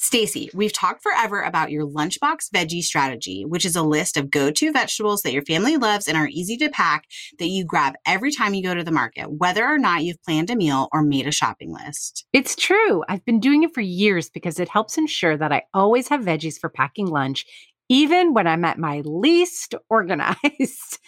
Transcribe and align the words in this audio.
Stacy, 0.00 0.48
we've 0.54 0.72
talked 0.72 1.02
forever 1.02 1.42
about 1.42 1.72
your 1.72 1.84
lunchbox 1.84 2.50
veggie 2.54 2.82
strategy, 2.82 3.44
which 3.44 3.66
is 3.66 3.74
a 3.74 3.82
list 3.82 4.16
of 4.16 4.30
go-to 4.30 4.70
vegetables 4.72 5.22
that 5.22 5.32
your 5.32 5.44
family 5.44 5.76
loves 5.76 6.06
and 6.06 6.16
are 6.16 6.28
easy 6.28 6.56
to 6.56 6.70
pack 6.70 7.04
that 7.40 7.48
you 7.48 7.64
grab 7.64 7.94
every 8.06 8.30
time 8.30 8.54
you 8.54 8.62
go 8.62 8.74
to 8.74 8.84
the 8.84 8.92
market, 8.92 9.30
whether 9.30 9.66
or 9.66 9.76
not 9.76 10.04
you've 10.04 10.22
planned 10.22 10.50
a 10.50 10.56
meal 10.56 10.88
or 10.92 11.02
made 11.02 11.26
a 11.26 11.32
shopping 11.32 11.72
list. 11.72 12.26
It's 12.32 12.54
true. 12.54 13.02
I've 13.08 13.24
been 13.24 13.40
doing 13.40 13.64
it 13.64 13.74
for 13.74 13.80
years 13.80 14.30
because 14.30 14.60
it 14.60 14.68
helps 14.68 14.98
ensure 14.98 15.36
that 15.36 15.52
I 15.52 15.62
always 15.74 16.06
have 16.08 16.20
veggies 16.20 16.60
for 16.60 16.70
packing 16.70 17.08
lunch 17.08 17.44
even 17.88 18.34
when 18.34 18.46
I'm 18.46 18.64
at 18.64 18.78
my 18.78 19.00
least 19.04 19.74
organized. 19.90 20.98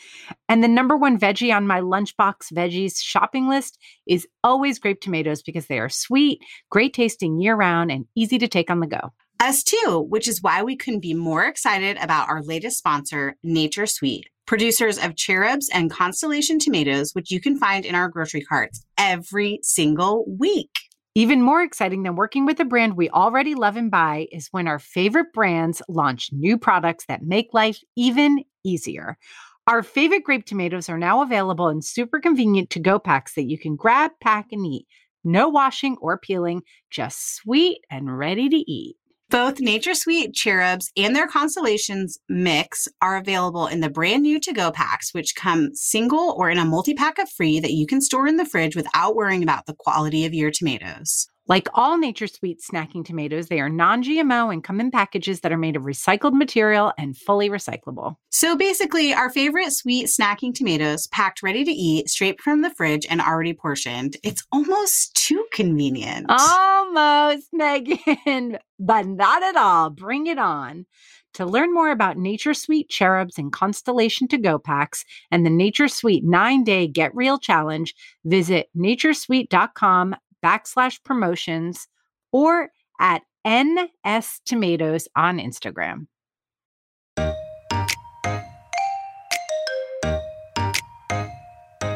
And 0.51 0.65
the 0.65 0.69
number 0.69 0.97
one 0.97 1.17
veggie 1.17 1.55
on 1.55 1.65
my 1.69 1.81
lunchbox 1.81 2.53
veggies 2.53 3.01
shopping 3.01 3.49
list 3.49 3.79
is 4.07 4.27
always 4.43 4.81
grape 4.81 5.01
tomatoes 5.01 5.43
because 5.43 5.67
they 5.67 5.79
are 5.79 5.89
sweet, 5.89 6.41
great 6.71 6.93
tasting 6.93 7.41
year 7.41 7.55
round, 7.55 7.93
and 7.93 8.07
easy 8.17 8.37
to 8.37 8.49
take 8.49 8.69
on 8.69 8.81
the 8.81 8.89
go. 8.89 9.13
Us 9.39 9.63
too, 9.63 10.05
which 10.09 10.27
is 10.27 10.43
why 10.43 10.65
we 10.65 10.77
couldn't 10.77 11.01
be 11.01 11.15
more 11.15 11.45
excited 11.45 11.97
about 11.99 12.29
our 12.29 12.43
latest 12.43 12.79
sponsor, 12.79 13.37
Nature 13.45 13.87
Sweet, 13.87 14.27
producers 14.45 14.99
of 14.99 15.15
cherubs 15.15 15.71
and 15.73 15.89
constellation 15.89 16.59
tomatoes, 16.59 17.13
which 17.13 17.31
you 17.31 17.41
can 17.41 17.57
find 17.57 17.87
in 17.87 17.95
our 17.95 18.09
grocery 18.09 18.43
carts 18.43 18.85
every 18.99 19.61
single 19.63 20.25
week. 20.27 20.71
Even 21.15 21.43
more 21.43 21.63
exciting 21.63 22.03
than 22.03 22.17
working 22.17 22.45
with 22.45 22.59
a 22.59 22.65
brand 22.65 22.97
we 22.97 23.09
already 23.11 23.55
love 23.55 23.77
and 23.77 23.91
buy 23.91 24.27
is 24.33 24.49
when 24.51 24.67
our 24.67 24.81
favorite 24.81 25.33
brands 25.33 25.81
launch 25.89 26.31
new 26.33 26.59
products 26.59 27.05
that 27.07 27.23
make 27.23 27.49
life 27.53 27.79
even 27.97 28.43
easier. 28.65 29.17
Our 29.67 29.83
favorite 29.83 30.25
grape 30.25 30.47
tomatoes 30.47 30.89
are 30.89 30.99
now 30.99 31.23
available 31.23 31.69
in 31.69 31.83
super 31.83 32.19
convenient 32.19 32.71
to 32.71 32.81
go 32.81 32.99
packs 32.99 33.35
that 33.35 33.49
you 33.49 33.59
can 33.59 33.77
grab, 33.77 34.13
pack, 34.21 34.47
and 34.53 34.67
eat. 34.67 34.87
No 35.23 35.49
washing 35.49 35.97
or 36.01 36.19
peeling, 36.19 36.63
just 36.91 37.37
sweet 37.37 37.83
and 37.91 38.17
ready 38.19 38.49
to 38.49 38.57
eat. 38.57 38.97
Both 39.31 39.61
Nature 39.61 39.95
Sweet 39.95 40.35
Cherubs 40.35 40.91
and 40.97 41.15
their 41.15 41.29
Constellations 41.29 42.19
mix 42.29 42.89
are 43.01 43.17
available 43.17 43.69
in 43.69 43.79
the 43.79 43.89
brand 43.89 44.23
new 44.23 44.41
to 44.41 44.53
go 44.53 44.73
packs, 44.73 45.15
which 45.15 45.37
come 45.37 45.73
single 45.73 46.35
or 46.37 46.51
in 46.51 46.59
a 46.59 46.65
multi 46.65 46.95
pack 46.95 47.21
of 47.21 47.31
free 47.31 47.61
that 47.61 47.71
you 47.71 47.87
can 47.87 48.01
store 48.01 48.27
in 48.27 48.39
the 48.39 48.45
fridge 48.45 48.75
without 48.75 49.15
worrying 49.15 49.45
about 49.45 49.67
the 49.67 49.77
quality 49.79 50.25
of 50.25 50.35
your 50.35 50.51
tomatoes. 50.51 51.29
Like 51.51 51.67
all 51.75 51.99
Nature 51.99 52.29
Sweet 52.29 52.61
snacking 52.61 53.05
tomatoes, 53.05 53.49
they 53.49 53.59
are 53.59 53.69
non 53.69 54.05
GMO 54.05 54.53
and 54.53 54.63
come 54.63 54.79
in 54.79 54.93
packages 54.93 55.41
that 55.41 55.51
are 55.51 55.59
made 55.59 55.75
of 55.75 55.83
recycled 55.83 56.33
material 56.33 56.93
and 56.97 57.17
fully 57.17 57.51
recyclable. 57.51 58.15
So 58.31 58.57
basically, 58.57 59.13
our 59.13 59.31
favorite 59.31 59.73
sweet 59.73 60.07
snacking 60.07 60.55
tomatoes 60.55 61.09
packed 61.09 61.43
ready 61.43 61.65
to 61.65 61.73
eat 61.73 62.09
straight 62.09 62.41
from 62.41 62.63
the 62.63 62.71
fridge 62.71 63.05
and 63.11 63.21
already 63.21 63.53
portioned. 63.53 64.17
It's 64.23 64.47
almost 64.53 65.17
too 65.17 65.45
convenient. 65.53 66.27
Almost, 66.29 67.49
Megan, 67.53 68.59
but 68.79 69.07
not 69.07 69.43
at 69.43 69.57
all. 69.57 69.91
Bring 69.91 70.29
it 70.29 70.39
on. 70.39 70.87
To 71.35 71.47
learn 71.47 71.75
more 71.75 71.91
about 71.91 72.17
Nature 72.17 72.55
Sweet 72.55 72.89
cherubs 72.89 73.39
and 73.39 73.53
Constellation 73.53 74.29
to 74.29 74.39
Go 74.39 74.61
packs 74.61 75.05
and 75.33 75.45
the 75.45 75.51
Nature 75.51 75.89
Sweet 75.89 76.23
nine 76.23 76.63
day 76.63 76.87
Get 76.87 77.13
Real 77.13 77.41
Challenge, 77.41 77.93
visit 78.25 78.69
naturesweet.com 78.77 80.15
backslash 80.45 81.03
promotions 81.05 81.89
or 82.33 82.71
at 83.01 83.23
NS 83.47 84.41
Tomatoes 84.45 85.09
on 85.17 85.39
Instagram. 85.39 86.07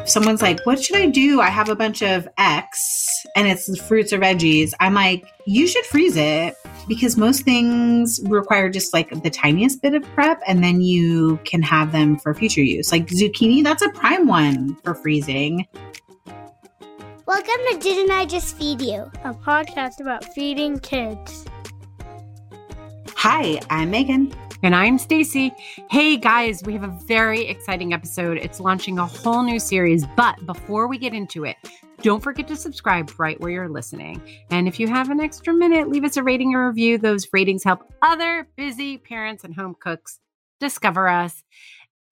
someone's 0.07 0.41
like, 0.41 0.65
What 0.65 0.81
should 0.81 0.95
I 0.95 1.07
do? 1.07 1.41
I 1.41 1.49
have 1.49 1.69
a 1.69 1.75
bunch 1.75 2.01
of 2.01 2.27
X 2.37 3.25
and 3.35 3.47
it's 3.47 3.79
fruits 3.81 4.13
or 4.13 4.19
veggies. 4.19 4.73
I'm 4.79 4.93
like, 4.93 5.25
You 5.45 5.67
should 5.67 5.85
freeze 5.85 6.15
it 6.15 6.55
because 6.87 7.17
most 7.17 7.43
things 7.43 8.19
require 8.25 8.69
just 8.69 8.93
like 8.93 9.09
the 9.23 9.29
tiniest 9.29 9.81
bit 9.81 9.93
of 9.93 10.03
prep 10.13 10.41
and 10.47 10.63
then 10.63 10.81
you 10.81 11.37
can 11.45 11.61
have 11.61 11.91
them 11.91 12.17
for 12.17 12.33
future 12.33 12.63
use. 12.63 12.91
Like 12.91 13.07
zucchini, 13.07 13.63
that's 13.63 13.81
a 13.81 13.89
prime 13.89 14.27
one 14.27 14.75
for 14.83 14.95
freezing. 14.95 15.67
Welcome 17.27 17.55
to 17.71 17.79
Didn't 17.79 18.11
I 18.11 18.27
Just 18.27 18.55
Feed 18.55 18.81
You? 18.81 19.11
A 19.23 19.33
podcast 19.33 19.99
about 19.99 20.23
feeding 20.35 20.79
kids. 20.79 21.43
Hi, 23.15 23.59
I'm 23.71 23.89
Megan. 23.89 24.31
And 24.61 24.75
I'm 24.75 24.99
Stacy. 24.99 25.51
Hey 25.89 26.17
guys, 26.17 26.61
we 26.65 26.73
have 26.73 26.83
a 26.83 26.99
very 27.07 27.47
exciting 27.47 27.93
episode. 27.93 28.37
It's 28.37 28.59
launching 28.59 28.99
a 28.99 29.07
whole 29.07 29.41
new 29.41 29.59
series, 29.59 30.05
but 30.15 30.45
before 30.45 30.87
we 30.87 30.99
get 30.99 31.15
into 31.15 31.45
it, 31.45 31.57
don't 32.03 32.21
forget 32.21 32.47
to 32.47 32.55
subscribe 32.55 33.11
right 33.17 33.41
where 33.41 33.49
you're 33.49 33.69
listening. 33.69 34.21
And 34.51 34.67
if 34.67 34.79
you 34.79 34.87
have 34.87 35.09
an 35.09 35.19
extra 35.19 35.51
minute, 35.51 35.89
leave 35.89 36.03
us 36.03 36.17
a 36.17 36.23
rating 36.23 36.53
or 36.53 36.67
review. 36.67 36.99
Those 36.99 37.27
ratings 37.33 37.63
help 37.63 37.91
other 38.03 38.47
busy 38.55 38.99
parents 38.99 39.43
and 39.43 39.55
home 39.55 39.75
cooks 39.79 40.19
discover 40.59 41.07
us. 41.07 41.43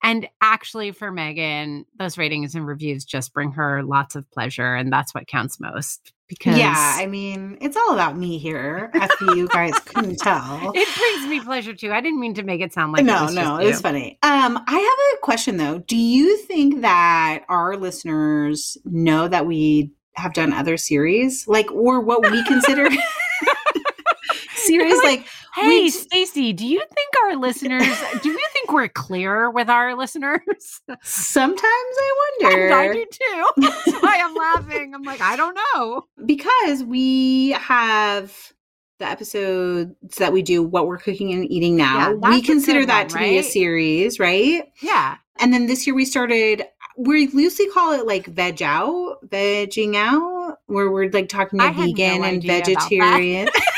And 0.04 0.28
actually, 0.42 0.92
for 0.92 1.10
Megan, 1.10 1.86
those 1.98 2.18
ratings 2.18 2.54
and 2.54 2.66
reviews 2.66 3.06
just 3.06 3.32
bring 3.32 3.52
her 3.52 3.82
lots 3.82 4.14
of 4.14 4.30
pleasure. 4.30 4.74
And 4.74 4.92
that's 4.92 5.14
what 5.14 5.26
counts 5.26 5.58
most. 5.58 6.12
Because, 6.28 6.58
yeah, 6.58 6.96
I 6.98 7.06
mean, 7.06 7.56
it's 7.62 7.74
all 7.74 7.94
about 7.94 8.16
me 8.18 8.36
here. 8.36 8.90
If 8.92 9.10
you 9.20 9.48
guys 9.48 9.72
couldn't 9.86 10.16
tell, 10.20 10.72
it 10.74 10.88
brings 10.98 11.26
me 11.26 11.40
pleasure 11.40 11.72
too. 11.72 11.90
I 11.90 12.02
didn't 12.02 12.20
mean 12.20 12.34
to 12.34 12.42
make 12.42 12.60
it 12.60 12.74
sound 12.74 12.92
like 12.92 13.04
no, 13.04 13.26
no, 13.26 13.28
it 13.28 13.34
no, 13.34 13.56
it's 13.58 13.80
funny. 13.80 14.18
Um, 14.22 14.62
I 14.66 14.78
have 14.78 15.18
a 15.18 15.20
question 15.22 15.56
though. 15.56 15.78
Do 15.78 15.96
you 15.96 16.36
think 16.36 16.82
that 16.82 17.44
our 17.48 17.76
listeners 17.76 18.76
know 18.84 19.26
that 19.28 19.46
we 19.46 19.90
have 20.16 20.34
done 20.34 20.52
other 20.52 20.76
series, 20.76 21.48
like, 21.48 21.70
or 21.72 22.00
what 22.00 22.30
we 22.30 22.44
consider 22.44 22.88
series, 24.54 24.96
like, 24.98 25.20
like 25.20 25.26
Hey, 25.54 25.88
Stacy, 25.88 26.52
do 26.52 26.66
you 26.66 26.80
think 26.80 27.08
our 27.24 27.36
listeners, 27.36 27.86
do 28.22 28.28
you 28.28 28.40
think 28.64 28.72
we're 28.74 28.88
clear 28.88 29.50
with 29.50 29.68
our 29.68 29.94
listeners? 29.96 30.80
Sometimes 31.02 31.62
I 31.64 32.34
wonder. 32.42 32.72
I 32.72 32.92
do 32.92 33.06
too. 33.10 33.46
That's 33.58 34.02
why 34.02 34.20
I'm 34.22 34.34
laughing. 34.34 34.94
I'm 34.94 35.02
like, 35.02 35.20
I 35.20 35.36
don't 35.36 35.58
know. 35.74 36.04
because 36.24 36.82
we 36.84 37.50
have 37.50 38.52
the 38.98 39.06
episodes 39.06 40.16
that 40.18 40.32
we 40.32 40.40
do 40.42 40.62
what 40.62 40.86
we're 40.86 40.98
cooking 40.98 41.32
and 41.32 41.50
eating 41.50 41.76
now. 41.76 42.10
Yeah, 42.10 42.30
we 42.30 42.42
consider 42.42 42.86
that 42.86 43.10
one, 43.12 43.22
to 43.22 43.28
be 43.28 43.38
a 43.38 43.42
series, 43.42 44.18
right? 44.20 44.70
Yeah. 44.80 45.16
And 45.40 45.52
then 45.52 45.66
this 45.66 45.86
year 45.86 45.96
we 45.96 46.04
started 46.04 46.64
we 46.96 47.26
loosely 47.28 47.66
call 47.70 47.92
it 47.92 48.06
like 48.06 48.26
veg 48.26 48.62
out, 48.62 49.18
vegging 49.28 49.96
out, 49.96 50.58
where 50.66 50.88
we're 50.90 51.10
like 51.10 51.28
talking 51.28 51.58
to 51.58 51.64
I 51.64 51.68
had 51.72 51.76
no 51.76 51.92
vegan 51.92 52.14
and 52.14 52.24
idea 52.24 52.58
about 52.58 52.66
that. 52.66 52.74
vegetarian. 52.88 53.48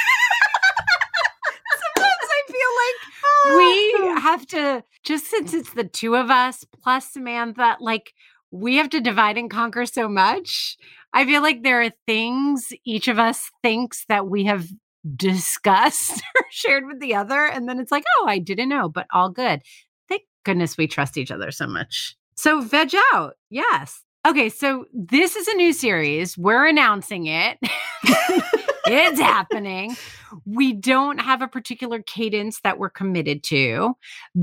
have 4.26 4.46
to, 4.49 4.82
just 5.05 5.26
since 5.26 5.55
it's 5.55 5.73
the 5.73 5.84
two 5.84 6.17
of 6.17 6.31
us 6.31 6.64
plus 6.82 7.12
Samantha, 7.12 7.76
like 7.81 8.12
we 8.50 8.76
have 8.76 8.90
to 8.90 9.00
divide 9.00 9.38
and 9.38 9.50
conquer 9.50 9.87
so 9.87 10.08
much. 10.08 10.76
I 11.12 11.25
feel 11.25 11.43
like 11.43 11.62
there 11.62 11.81
are 11.82 11.93
things 12.06 12.73
each 12.84 13.06
of 13.06 13.19
us 13.19 13.50
thinks 13.62 14.05
that 14.08 14.26
we 14.28 14.44
have 14.44 14.67
discussed 15.14 16.23
or 16.37 16.44
shared 16.50 16.87
with 16.87 17.00
the 17.00 17.14
other. 17.14 17.44
And 17.44 17.69
then 17.69 17.78
it's 17.78 17.93
like, 17.93 18.05
oh, 18.19 18.26
I 18.26 18.38
didn't 18.38 18.69
know, 18.69 18.88
but 18.88 19.06
all 19.12 19.31
good. 19.31 19.62
Thank 20.08 20.23
goodness 20.44 20.76
we 20.76 20.88
trust 20.88 21.17
each 21.17 21.31
other 21.31 21.52
so 21.52 21.67
much. 21.67 22.17
So, 22.37 22.61
veg 22.61 22.94
out. 23.14 23.34
Yes. 23.49 24.02
Okay. 24.26 24.49
So, 24.49 24.87
this 24.93 25.37
is 25.37 25.49
a 25.49 25.55
new 25.55 25.73
series. 25.73 26.37
We're 26.37 26.67
announcing 26.67 27.26
it. 27.26 27.58
it's 28.87 29.21
happening. 29.21 29.97
We 30.44 30.73
don't 30.73 31.19
have 31.19 31.43
a 31.43 31.49
particular 31.49 32.03
cadence 32.03 32.61
that 32.61 32.79
we're 32.79 32.91
committed 32.91 33.43
to, 33.44 33.97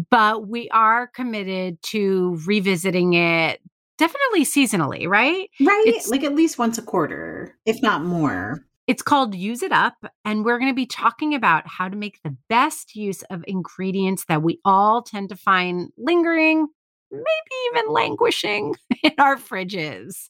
but 0.09 0.47
we 0.47 0.69
are 0.69 1.07
committed 1.07 1.81
to 1.83 2.39
revisiting 2.45 3.13
it 3.13 3.61
definitely 3.97 4.43
seasonally, 4.43 5.07
right? 5.07 5.49
right? 5.61 5.83
It's- 5.87 6.09
like 6.09 6.23
at 6.23 6.35
least 6.35 6.57
once 6.57 6.77
a 6.77 6.81
quarter, 6.81 7.57
if 7.65 7.81
not 7.81 8.03
more. 8.03 8.65
It's 8.85 9.01
called 9.01 9.33
Use 9.33 9.63
It 9.63 9.71
Up, 9.71 9.95
and 10.25 10.43
we're 10.43 10.59
going 10.59 10.71
to 10.71 10.75
be 10.75 10.85
talking 10.85 11.33
about 11.33 11.65
how 11.65 11.87
to 11.87 11.95
make 11.95 12.21
the 12.21 12.35
best 12.49 12.97
use 12.97 13.21
of 13.23 13.41
ingredients 13.47 14.25
that 14.25 14.43
we 14.43 14.59
all 14.65 15.01
tend 15.01 15.29
to 15.29 15.37
find 15.37 15.89
lingering, 15.97 16.67
maybe 17.09 17.23
even 17.71 17.93
languishing 17.93 18.75
in 19.03 19.13
our 19.19 19.37
fridges. 19.37 20.29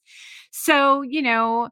So, 0.52 1.02
you 1.02 1.24
know, 1.24 1.70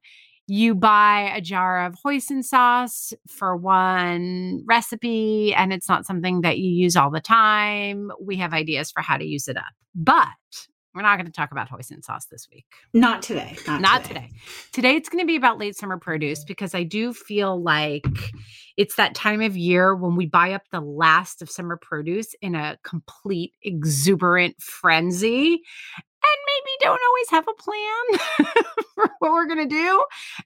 you 0.52 0.76
buy 0.76 1.32
a 1.34 1.40
jar 1.40 1.86
of 1.86 1.96
hoisin 1.96 2.44
sauce 2.44 3.14
for 3.26 3.56
one 3.56 4.62
recipe, 4.66 5.54
and 5.54 5.72
it's 5.72 5.88
not 5.88 6.06
something 6.06 6.42
that 6.42 6.58
you 6.58 6.70
use 6.70 6.98
all 6.98 7.10
the 7.10 7.22
time. 7.22 8.12
We 8.20 8.36
have 8.36 8.54
ideas 8.54 8.92
for 8.92 9.02
how 9.02 9.16
to 9.16 9.24
use 9.24 9.48
it 9.48 9.56
up, 9.56 9.72
but 9.96 10.28
we're 10.94 11.04
not 11.04 11.16
going 11.16 11.26
to 11.26 11.32
talk 11.32 11.54
about 11.54 11.70
hoisin 11.70 12.04
sauce 12.04 12.26
this 12.26 12.50
week. 12.54 12.66
Not 12.94 13.22
today. 13.22 13.56
Not, 13.66 13.80
Not 13.80 14.04
today. 14.04 14.30
Today 14.74 14.98
it's 14.98 15.08
going 15.08 15.24
to 15.24 15.26
be 15.26 15.38
about 15.38 15.58
late 15.58 15.78
summer 15.78 15.98
produce 15.98 16.44
because 16.44 16.76
I 16.76 16.84
do 16.84 17.14
feel 17.14 17.64
like 17.64 18.06
it's 18.76 18.96
that 18.96 19.16
time 19.16 19.42
of 19.42 19.56
year 19.56 19.96
when 19.96 20.18
we 20.18 20.26
buy 20.26 20.52
up 20.52 20.64
the 20.74 20.82
last 20.82 21.42
of 21.42 21.50
summer 21.50 21.78
produce 21.82 22.36
in 22.42 22.56
a 22.56 22.78
complete 22.84 23.54
exuberant 23.64 24.62
frenzy 24.62 25.62
maybe 26.52 26.78
don't 26.82 27.02
always 27.08 27.30
have 27.30 27.48
a 27.48 27.54
plan 27.54 28.56
for 28.96 29.10
what 29.20 29.32
we're 29.32 29.46
going 29.46 29.70
to 29.70 29.76
do. 29.76 30.04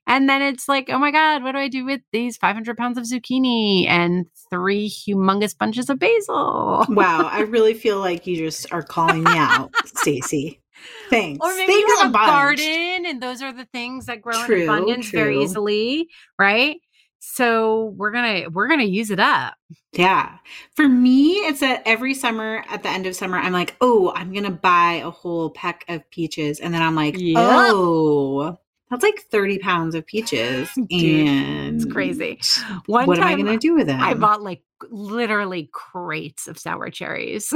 And 0.08 0.30
then 0.30 0.42
it's 0.42 0.68
like, 0.68 0.90
oh 0.90 0.98
my 1.00 1.12
God, 1.12 1.44
what 1.44 1.54
do 1.54 1.58
I 1.58 1.68
do 1.68 1.86
with 1.86 2.02
these 2.12 2.38
500 2.38 2.78
pounds 2.78 2.98
of 2.98 3.06
zucchini 3.06 3.88
and 3.88 4.26
three 4.50 4.90
humongous 4.90 5.58
bunches 5.58 5.90
of 5.90 6.00
basil? 6.00 6.86
Wow, 6.90 7.30
I 7.32 7.42
really 7.50 7.74
feel 7.74 8.00
like 8.00 8.28
you 8.28 8.38
just 8.38 8.72
are 8.74 8.84
calling 8.84 9.24
me 9.24 9.32
out, 9.38 9.72
Stacey. 9.86 10.62
Thanks. 11.10 11.40
Or 11.44 11.54
maybe 11.56 11.72
Thanks 11.72 11.88
you 11.88 11.98
have 12.00 12.10
a 12.10 12.12
bunch. 12.12 12.28
garden 12.28 13.06
and 13.06 13.22
those 13.22 13.42
are 13.42 13.54
the 13.54 13.66
things 13.66 14.08
that 14.08 14.22
grow 14.22 14.46
True, 14.46 14.64
in 14.64 14.70
abundance 14.70 15.10
very 15.10 15.42
easily, 15.42 16.10
right? 16.38 16.78
So 17.28 17.94
we're 17.98 18.12
gonna 18.12 18.50
we're 18.50 18.68
gonna 18.68 18.84
use 18.84 19.10
it 19.10 19.20
up. 19.20 19.56
Yeah. 19.94 20.38
For 20.76 20.88
me, 20.88 21.34
it's 21.34 21.60
that 21.60 21.82
every 21.86 22.14
summer 22.14 22.64
at 22.70 22.84
the 22.84 22.90
end 22.90 23.08
of 23.08 23.16
summer, 23.16 23.38
I'm 23.38 23.52
like, 23.52 23.76
oh, 23.82 24.14
I'm 24.16 24.32
to 24.34 24.52
buy 24.52 25.02
a 25.04 25.10
whole 25.10 25.50
peck 25.50 25.86
of 25.88 26.08
peaches. 26.12 26.60
And 26.60 26.74
then 26.74 26.82
I'm 26.82 26.96
like, 26.96 27.16
Yep. 27.18 27.36
oh, 27.38 28.58
that's 28.90 29.04
like 29.04 29.20
30 29.32 29.58
pounds 29.60 29.96
of 29.96 30.06
peaches. 30.06 30.70
Dude, 30.90 31.28
and 31.28 31.76
It's 31.76 31.92
crazy. 31.92 32.40
One 32.86 33.08
What 33.08 33.18
am 33.20 33.26
I 33.26 33.36
to 33.42 33.58
do 33.58 33.74
with 33.74 33.88
them? 33.88 34.00
I 34.00 34.14
bought 34.14 34.44
like 34.44 34.62
literally 34.90 35.70
crates 35.74 36.48
of 36.48 36.60
sour 36.60 36.90
cherries. 36.92 37.52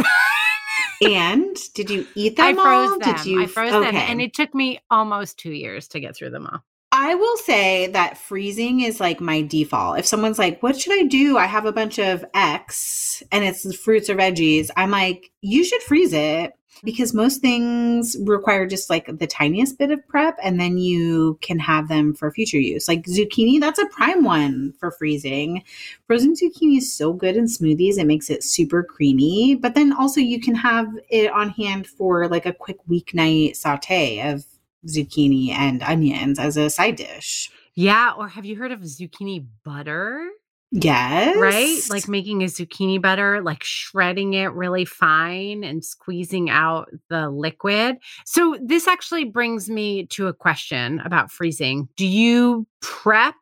and 1.02 1.56
did 1.76 1.90
you 1.90 2.08
eat 2.16 2.38
them 2.38 2.46
I 2.46 2.54
froze 2.54 2.90
all? 2.90 3.00
them. 3.00 3.16
Did 3.16 3.26
you? 3.26 3.44
I 3.44 3.46
froze 3.46 3.72
them, 3.72 3.96
and 3.96 4.20
it 4.20 4.34
took 4.34 4.54
me 4.56 4.80
almost 4.90 5.38
two 5.38 5.52
years 5.52 5.88
to 5.90 6.00
get 6.00 6.16
through 6.16 6.32
them 6.32 6.48
all. 6.48 6.64
I 7.02 7.16
will 7.16 7.38
say 7.38 7.88
that 7.88 8.18
freezing 8.18 8.82
is 8.82 9.00
like 9.00 9.22
my 9.22 9.42
default. 9.42 10.00
If 10.00 10.06
someone's 10.06 10.38
like, 10.38 10.62
"What 10.62 10.78
should 10.78 11.00
I 11.00 11.04
do?" 11.04 11.38
I 11.38 11.46
have 11.46 11.66
a 11.66 11.72
bunch 11.72 11.98
of 11.98 12.26
X 12.34 13.24
and 13.32 13.46
it's 13.46 13.74
fruits 13.78 14.10
or 14.10 14.16
veggies. 14.16 14.70
I'm 14.76 14.92
like, 14.92 15.32
"You 15.40 15.64
should 15.64 15.82
freeze 15.82 16.12
it." 16.12 16.52
Because 16.84 17.14
most 17.14 17.40
things 17.42 18.18
require 18.24 18.68
just 18.68 18.90
like 18.90 19.06
the 19.18 19.28
tiniest 19.28 19.78
bit 19.78 19.92
of 19.92 20.06
prep 20.10 20.38
and 20.44 20.60
then 20.60 20.78
you 20.78 21.38
can 21.42 21.60
have 21.60 21.88
them 21.88 22.14
for 22.14 22.32
future 22.32 22.60
use. 22.60 22.90
Like 22.90 23.04
zucchini, 23.06 23.62
that's 23.62 23.80
a 23.80 23.86
prime 23.86 24.26
one 24.26 24.74
for 24.78 24.92
freezing. 24.92 25.64
Frozen 26.06 26.36
zucchini 26.36 26.80
is 26.80 26.94
so 26.94 27.14
good 27.14 27.38
in 27.38 27.46
smoothies, 27.46 27.98
it 27.98 28.08
makes 28.08 28.30
it 28.30 28.44
super 28.44 28.84
creamy. 28.84 29.56
But 29.56 29.74
then 29.74 29.94
also 29.94 30.20
you 30.20 30.42
can 30.42 30.56
have 30.56 30.88
it 31.10 31.32
on 31.32 31.50
hand 31.52 31.88
for 31.88 32.28
like 32.28 32.46
a 32.46 32.54
quick 32.54 32.78
weeknight 32.90 33.56
saute 33.56 34.20
of 34.20 34.46
zucchini 34.88 35.50
and 35.52 35.82
onions 35.84 36.40
as 36.40 36.58
a 36.58 36.70
side 36.70 36.96
dish. 36.96 37.52
Yeah, 37.76 38.14
or 38.18 38.28
have 38.28 38.46
you 38.46 38.56
heard 38.56 38.72
of 38.72 38.82
zucchini 38.82 39.46
butter? 39.64 40.30
Yes. 40.72 41.36
right? 41.38 41.80
Like 41.90 42.08
making 42.08 42.44
a 42.44 42.46
zucchini 42.46 43.02
butter, 43.02 43.42
like 43.42 43.64
shredding 43.64 44.34
it 44.36 44.54
really 44.54 44.86
fine 44.86 45.64
and 45.64 45.84
squeezing 45.84 46.50
out 46.50 46.90
the 47.10 47.30
liquid. 47.30 47.98
So, 48.26 48.58
this 48.62 48.88
actually 48.88 49.26
brings 49.26 49.70
me 49.70 50.06
to 50.08 50.28
a 50.28 50.34
question 50.34 51.00
about 51.00 51.32
freezing. 51.32 51.90
Do 51.96 52.06
you 52.06 52.68
prep 52.82 53.36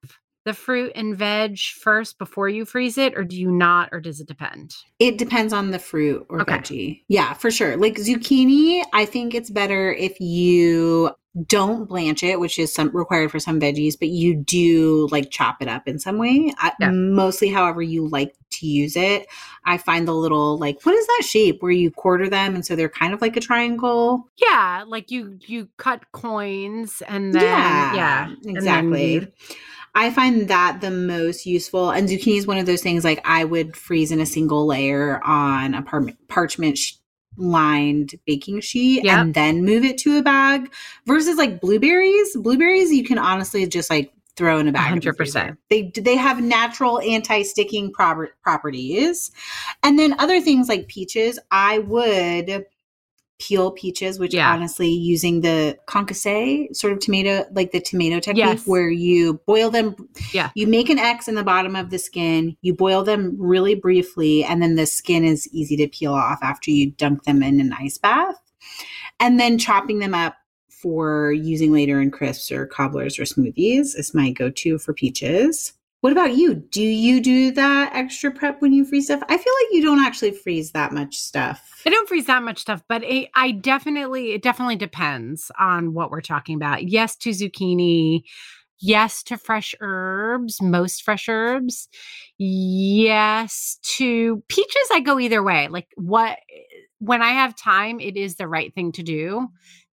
the 0.48 0.54
fruit 0.56 0.92
and 0.96 1.16
veg 1.16 1.60
first 1.60 2.18
before 2.18 2.50
you 2.50 2.66
freeze 2.66 2.98
it, 2.98 3.16
or 3.16 3.24
do 3.24 3.36
you 3.40 3.52
not, 3.52 3.90
or 3.92 4.00
does 4.00 4.20
it 4.20 4.28
depend? 4.28 4.74
it 5.00 5.20
depends 5.20 5.54
on 5.54 5.70
the 5.70 5.78
fruit 5.78 6.26
or 6.30 6.42
Okay. 6.42 6.54
veggie. 6.58 7.02
Yeah, 7.08 7.34
for 7.34 7.52
sure. 7.52 7.78
Like 7.78 7.96
zucchini, 7.98 8.84
I 8.94 9.06
think 9.06 9.36
it's 9.36 9.52
better 9.52 9.94
if 9.94 10.20
you 10.20 11.12
don't 11.46 11.88
blanch 11.88 12.24
it, 12.24 12.40
which 12.40 12.58
is 12.58 12.74
some 12.74 12.90
required 12.96 13.30
for 13.30 13.40
some 13.40 13.60
veggies, 13.60 13.94
but 14.00 14.08
you 14.08 14.34
do 14.34 15.08
like 15.12 15.30
chop 15.30 15.62
it 15.62 15.68
up 15.68 15.88
in 15.88 16.00
some 16.00 16.18
way. 16.18 16.52
I, 16.58 16.72
Yeah. 16.80 16.90
Mostly, 16.90 17.50
however 17.50 17.84
you 17.84 18.08
like 18.08 18.34
to 18.54 18.66
use 18.66 18.96
it. 18.96 19.28
I 19.66 19.78
find 19.78 20.08
the 20.08 20.16
little 20.16 20.58
like 20.58 20.84
what 20.84 20.96
is 20.96 21.06
that 21.06 21.24
shape 21.28 21.62
where 21.62 21.72
you 21.72 21.92
quarter 21.92 22.28
them, 22.28 22.56
and 22.56 22.66
so 22.66 22.76
they're 22.76 22.90
kind 22.90 23.14
of 23.14 23.22
like 23.22 23.38
a 23.38 23.40
triangle. 23.42 24.28
Yeah, 24.38 24.84
like 24.88 25.12
you 25.12 25.38
you 25.46 25.68
cut 25.78 26.12
coins 26.12 27.04
and 27.08 27.36
then 27.36 27.44
yeah, 27.44 28.34
then 28.42 28.56
exactly. 28.56 29.28
I 29.98 30.12
find 30.12 30.48
that 30.48 30.80
the 30.82 30.92
most 30.92 31.46
useful. 31.46 31.90
And 31.90 32.08
zucchini 32.08 32.38
is 32.38 32.46
one 32.48 32.58
of 32.60 32.66
those 32.68 32.82
things 32.82 33.04
like 33.04 33.20
I 33.26 33.44
would 33.44 33.76
freeze 33.76 34.12
in 34.12 34.20
a 34.22 34.26
single 34.26 34.66
layer 34.68 35.20
on 35.26 35.74
a 35.74 35.82
par- 35.82 36.08
parchment 36.28 36.78
sh- 36.78 36.94
lined 37.36 38.16
baking 38.26 38.62
sheet 38.62 39.04
Yep. 39.04 39.18
and 39.20 39.34
then 39.34 39.66
move 39.66 39.84
it 39.84 39.98
to 40.00 40.18
a 40.18 40.22
bag 40.22 40.72
versus 41.06 41.38
like 41.38 41.62
blueberries. 41.62 42.36
Blueberries, 42.36 42.92
you 42.94 43.04
can 43.04 43.18
honestly 43.18 43.66
just 43.68 43.90
like 43.90 44.12
throw 44.36 44.60
in 44.60 44.68
a 44.68 44.72
bag. 44.72 44.94
100%. 45.02 45.16
freezer. 45.18 45.58
They 45.72 45.92
they 45.96 46.16
have 46.16 46.44
natural 46.44 47.00
anti-sticking 47.02 47.92
proper- 47.92 48.36
properties. 48.44 49.32
And 49.84 49.98
then 49.98 50.20
other 50.20 50.42
things 50.42 50.70
like 50.70 50.88
peaches, 50.88 51.40
I 51.52 51.80
would 51.80 52.66
peel 53.40 53.72
peaches, 53.72 54.18
which 54.18 54.34
Yeah. 54.34 54.52
honestly 54.52 54.90
using 54.90 55.42
the 55.42 55.78
concasse 55.88 56.68
sort 56.76 56.94
of 56.94 57.00
tomato, 57.00 57.46
like 57.54 57.72
the 57.72 57.80
tomato 57.80 58.20
technique 58.20 58.46
Yes. 58.46 58.68
where 58.68 58.90
you 58.90 59.40
boil 59.46 59.70
them. 59.70 59.96
Yeah. 60.34 60.50
You 60.56 60.66
make 60.68 60.90
an 60.90 60.98
X 60.98 61.28
in 61.28 61.36
the 61.36 61.44
bottom 61.44 61.76
of 61.76 61.90
the 61.92 62.00
skin, 62.00 62.58
you 62.62 62.74
boil 62.74 63.04
them 63.04 63.36
really 63.38 63.76
briefly, 63.76 64.44
and 64.44 64.62
then 64.62 64.76
the 64.76 64.86
skin 64.88 65.24
is 65.24 65.48
easy 65.54 65.78
to 65.78 65.88
peel 65.88 66.14
off 66.14 66.40
after 66.42 66.72
you 66.72 66.92
dunk 66.92 67.24
them 67.26 67.44
in 67.44 67.60
an 67.60 67.74
ice 67.80 67.98
bath. 67.98 68.36
And 69.20 69.40
then 69.40 69.58
chopping 69.58 70.00
them 70.00 70.14
up 70.14 70.36
for 70.70 71.32
using 71.32 71.72
later 71.72 72.00
in 72.02 72.12
crisps 72.12 72.52
or 72.52 72.66
cobblers 72.66 73.18
or 73.20 73.24
smoothies 73.24 73.98
is 73.98 74.14
my 74.14 74.32
go-to 74.32 74.78
for 74.78 74.94
peaches. 74.94 75.74
What 76.02 76.12
about 76.12 76.38
you? 76.38 76.56
Do 76.56 76.82
you 76.84 77.20
do 77.20 77.52
that 77.54 77.96
extra 77.96 78.32
prep 78.32 78.62
when 78.62 78.72
you 78.72 78.86
freeze 78.86 79.06
stuff? 79.06 79.24
I 79.28 79.38
feel 79.38 79.54
like 79.62 79.74
you 79.74 79.82
don't 79.82 80.00
actually 80.00 80.32
freeze 80.32 80.72
that 80.72 80.92
much 80.92 81.18
stuff. 81.18 81.82
I 81.86 81.90
don't 81.90 82.08
freeze 82.08 82.28
that 82.28 82.44
much 82.44 82.60
stuff, 82.60 82.84
but 82.88 83.04
it, 83.04 83.30
I 83.36 83.52
definitely, 83.52 84.34
it 84.34 84.44
definitely 84.44 84.76
depends 84.76 85.50
on 85.60 85.94
what 85.94 86.12
we're 86.12 86.22
talking 86.22 86.56
about. 86.56 86.88
Yes 86.88 87.16
to 87.18 87.32
zucchini. 87.32 88.22
Yes 88.80 89.24
to 89.24 89.38
fresh 89.38 89.74
herbs, 89.82 90.62
most 90.62 91.02
fresh 91.02 91.28
herbs. 91.28 91.90
Yes 92.38 93.80
to 93.98 94.44
peaches. 94.50 94.88
I 94.92 95.00
go 95.00 95.20
either 95.20 95.42
way. 95.42 95.68
Like 95.68 95.88
what 95.96 96.38
when 97.00 97.22
I 97.22 97.30
have 97.30 97.56
time, 97.56 98.00
it 98.00 98.18
is 98.18 98.36
the 98.36 98.48
right 98.48 98.74
thing 98.74 98.92
to 98.94 99.04
do 99.04 99.48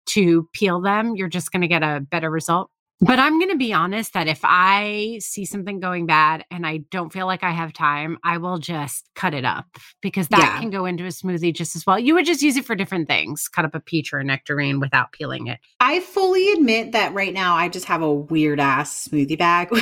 to 0.07 0.47
peel 0.53 0.81
them. 0.81 1.15
You're 1.15 1.29
just 1.29 1.51
going 1.51 1.61
to 1.61 1.67
get 1.67 1.83
a 1.83 1.99
better 1.99 2.29
result. 2.29 2.69
But 3.01 3.19
I'm 3.19 3.37
going 3.39 3.51
to 3.51 3.57
be 3.57 3.73
honest 3.73 4.13
that 4.13 4.27
if 4.29 4.39
I 4.43 5.17
see 5.21 5.43
something 5.43 5.81
going 5.81 6.05
bad 6.05 6.45
and 6.49 6.65
I 6.65 6.77
don't 6.91 7.11
feel 7.11 7.25
like 7.25 7.43
I 7.43 7.51
have 7.51 7.73
time, 7.73 8.17
I 8.23 8.37
will 8.37 8.57
just 8.57 9.09
cut 9.15 9.33
it 9.33 9.43
up 9.43 9.65
because 10.01 10.29
that 10.29 10.39
Yeah. 10.39 10.59
can 10.61 10.69
go 10.69 10.85
into 10.85 11.03
a 11.03 11.09
smoothie 11.09 11.53
just 11.53 11.75
as 11.75 11.85
well. 11.85 11.99
You 11.99 12.13
would 12.13 12.25
just 12.25 12.41
use 12.41 12.55
it 12.55 12.63
for 12.65 12.73
different 12.73 13.07
things, 13.09 13.49
cut 13.49 13.65
up 13.65 13.75
a 13.75 13.81
peach 13.81 14.13
or 14.13 14.19
a 14.19 14.23
nectarine 14.23 14.79
without 14.79 15.11
peeling 15.11 15.47
it. 15.47 15.59
I 15.81 15.99
fully 15.99 16.47
admit 16.53 16.93
that 16.93 17.13
right 17.13 17.33
now 17.33 17.55
I 17.55 17.67
just 17.67 17.85
have 17.85 18.01
a 18.01 18.13
weird 18.13 18.59
ass 18.61 19.07
smoothie 19.09 19.37
bag. 19.37 19.69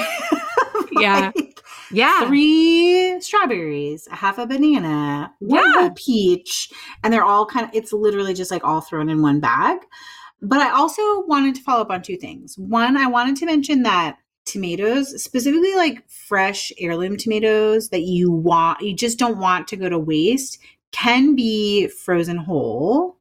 Yeah. 1.00 1.32
Like, 1.36 1.60
Yeah. 1.91 2.27
Three 2.27 3.20
strawberries, 3.20 4.08
a 4.12 4.15
half 4.15 4.38
a 4.38 4.46
banana, 4.46 5.34
one 5.39 5.63
Yeah. 5.75 5.89
peach, 5.96 6.70
and 7.03 7.12
they're 7.12 7.24
all 7.25 7.46
kind 7.48 7.65
of, 7.65 7.72
it's 7.74 7.91
literally 7.93 8.34
just 8.36 8.51
like 8.51 8.63
all 8.63 8.79
thrown 8.82 9.10
in 9.10 9.22
one 9.24 9.39
bag. 9.39 9.79
But 10.44 10.60
I 10.60 10.72
also 10.72 11.26
wanted 11.26 11.56
to 11.56 11.62
follow 11.62 11.82
up 11.82 11.90
on 11.90 12.02
two 12.02 12.18
things. 12.18 12.58
One, 12.58 12.98
I 12.98 13.08
wanted 13.08 13.38
to 13.38 13.46
mention 13.46 13.84
that 13.84 14.18
tomatoes, 14.46 15.24
specifically 15.24 15.74
like 15.76 16.08
fresh 16.10 16.72
heirloom 16.78 17.16
tomatoes 17.16 17.90
that 17.90 18.02
you 18.02 18.30
want, 18.30 18.82
you 18.82 18.94
just 18.94 19.18
don't 19.18 19.38
want 19.38 19.70
to 19.70 19.78
go 19.78 19.88
to 19.88 19.98
waste, 19.98 20.60
can 20.92 21.36
be 21.36 21.88
frozen 21.88 22.38
whole 22.38 23.18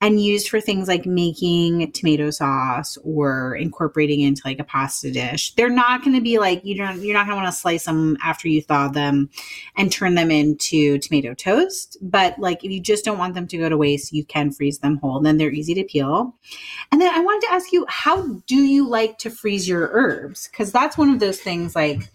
and 0.00 0.20
used 0.20 0.48
for 0.48 0.60
things 0.60 0.88
like 0.88 1.06
making 1.06 1.90
tomato 1.92 2.30
sauce 2.30 2.98
or 3.04 3.56
incorporating 3.56 4.20
into 4.20 4.42
like 4.44 4.58
a 4.58 4.64
pasta 4.64 5.10
dish. 5.10 5.54
They're 5.54 5.70
not 5.70 6.02
going 6.02 6.16
to 6.16 6.22
be 6.22 6.38
like 6.38 6.64
you 6.64 6.76
don't 6.76 7.00
you're 7.02 7.14
not 7.14 7.26
going 7.26 7.36
to 7.36 7.42
want 7.42 7.54
to 7.54 7.60
slice 7.60 7.84
them 7.84 8.16
after 8.22 8.48
you 8.48 8.62
thaw 8.62 8.88
them 8.88 9.30
and 9.76 9.90
turn 9.90 10.14
them 10.14 10.30
into 10.30 10.98
tomato 10.98 11.34
toast, 11.34 11.96
but 12.02 12.38
like 12.38 12.64
if 12.64 12.70
you 12.70 12.80
just 12.80 13.04
don't 13.04 13.18
want 13.18 13.34
them 13.34 13.46
to 13.48 13.58
go 13.58 13.68
to 13.68 13.76
waste, 13.76 14.12
you 14.12 14.24
can 14.24 14.50
freeze 14.50 14.78
them 14.78 14.98
whole. 14.98 15.20
Then 15.20 15.38
they're 15.38 15.52
easy 15.52 15.74
to 15.74 15.84
peel. 15.84 16.34
And 16.92 17.00
then 17.00 17.14
I 17.14 17.20
wanted 17.20 17.46
to 17.46 17.52
ask 17.52 17.72
you 17.72 17.86
how 17.88 18.22
do 18.46 18.56
you 18.56 18.86
like 18.88 19.18
to 19.18 19.30
freeze 19.30 19.68
your 19.68 19.88
herbs? 19.92 20.48
Cuz 20.48 20.72
that's 20.72 20.98
one 20.98 21.10
of 21.10 21.20
those 21.20 21.40
things 21.40 21.74
like 21.74 22.10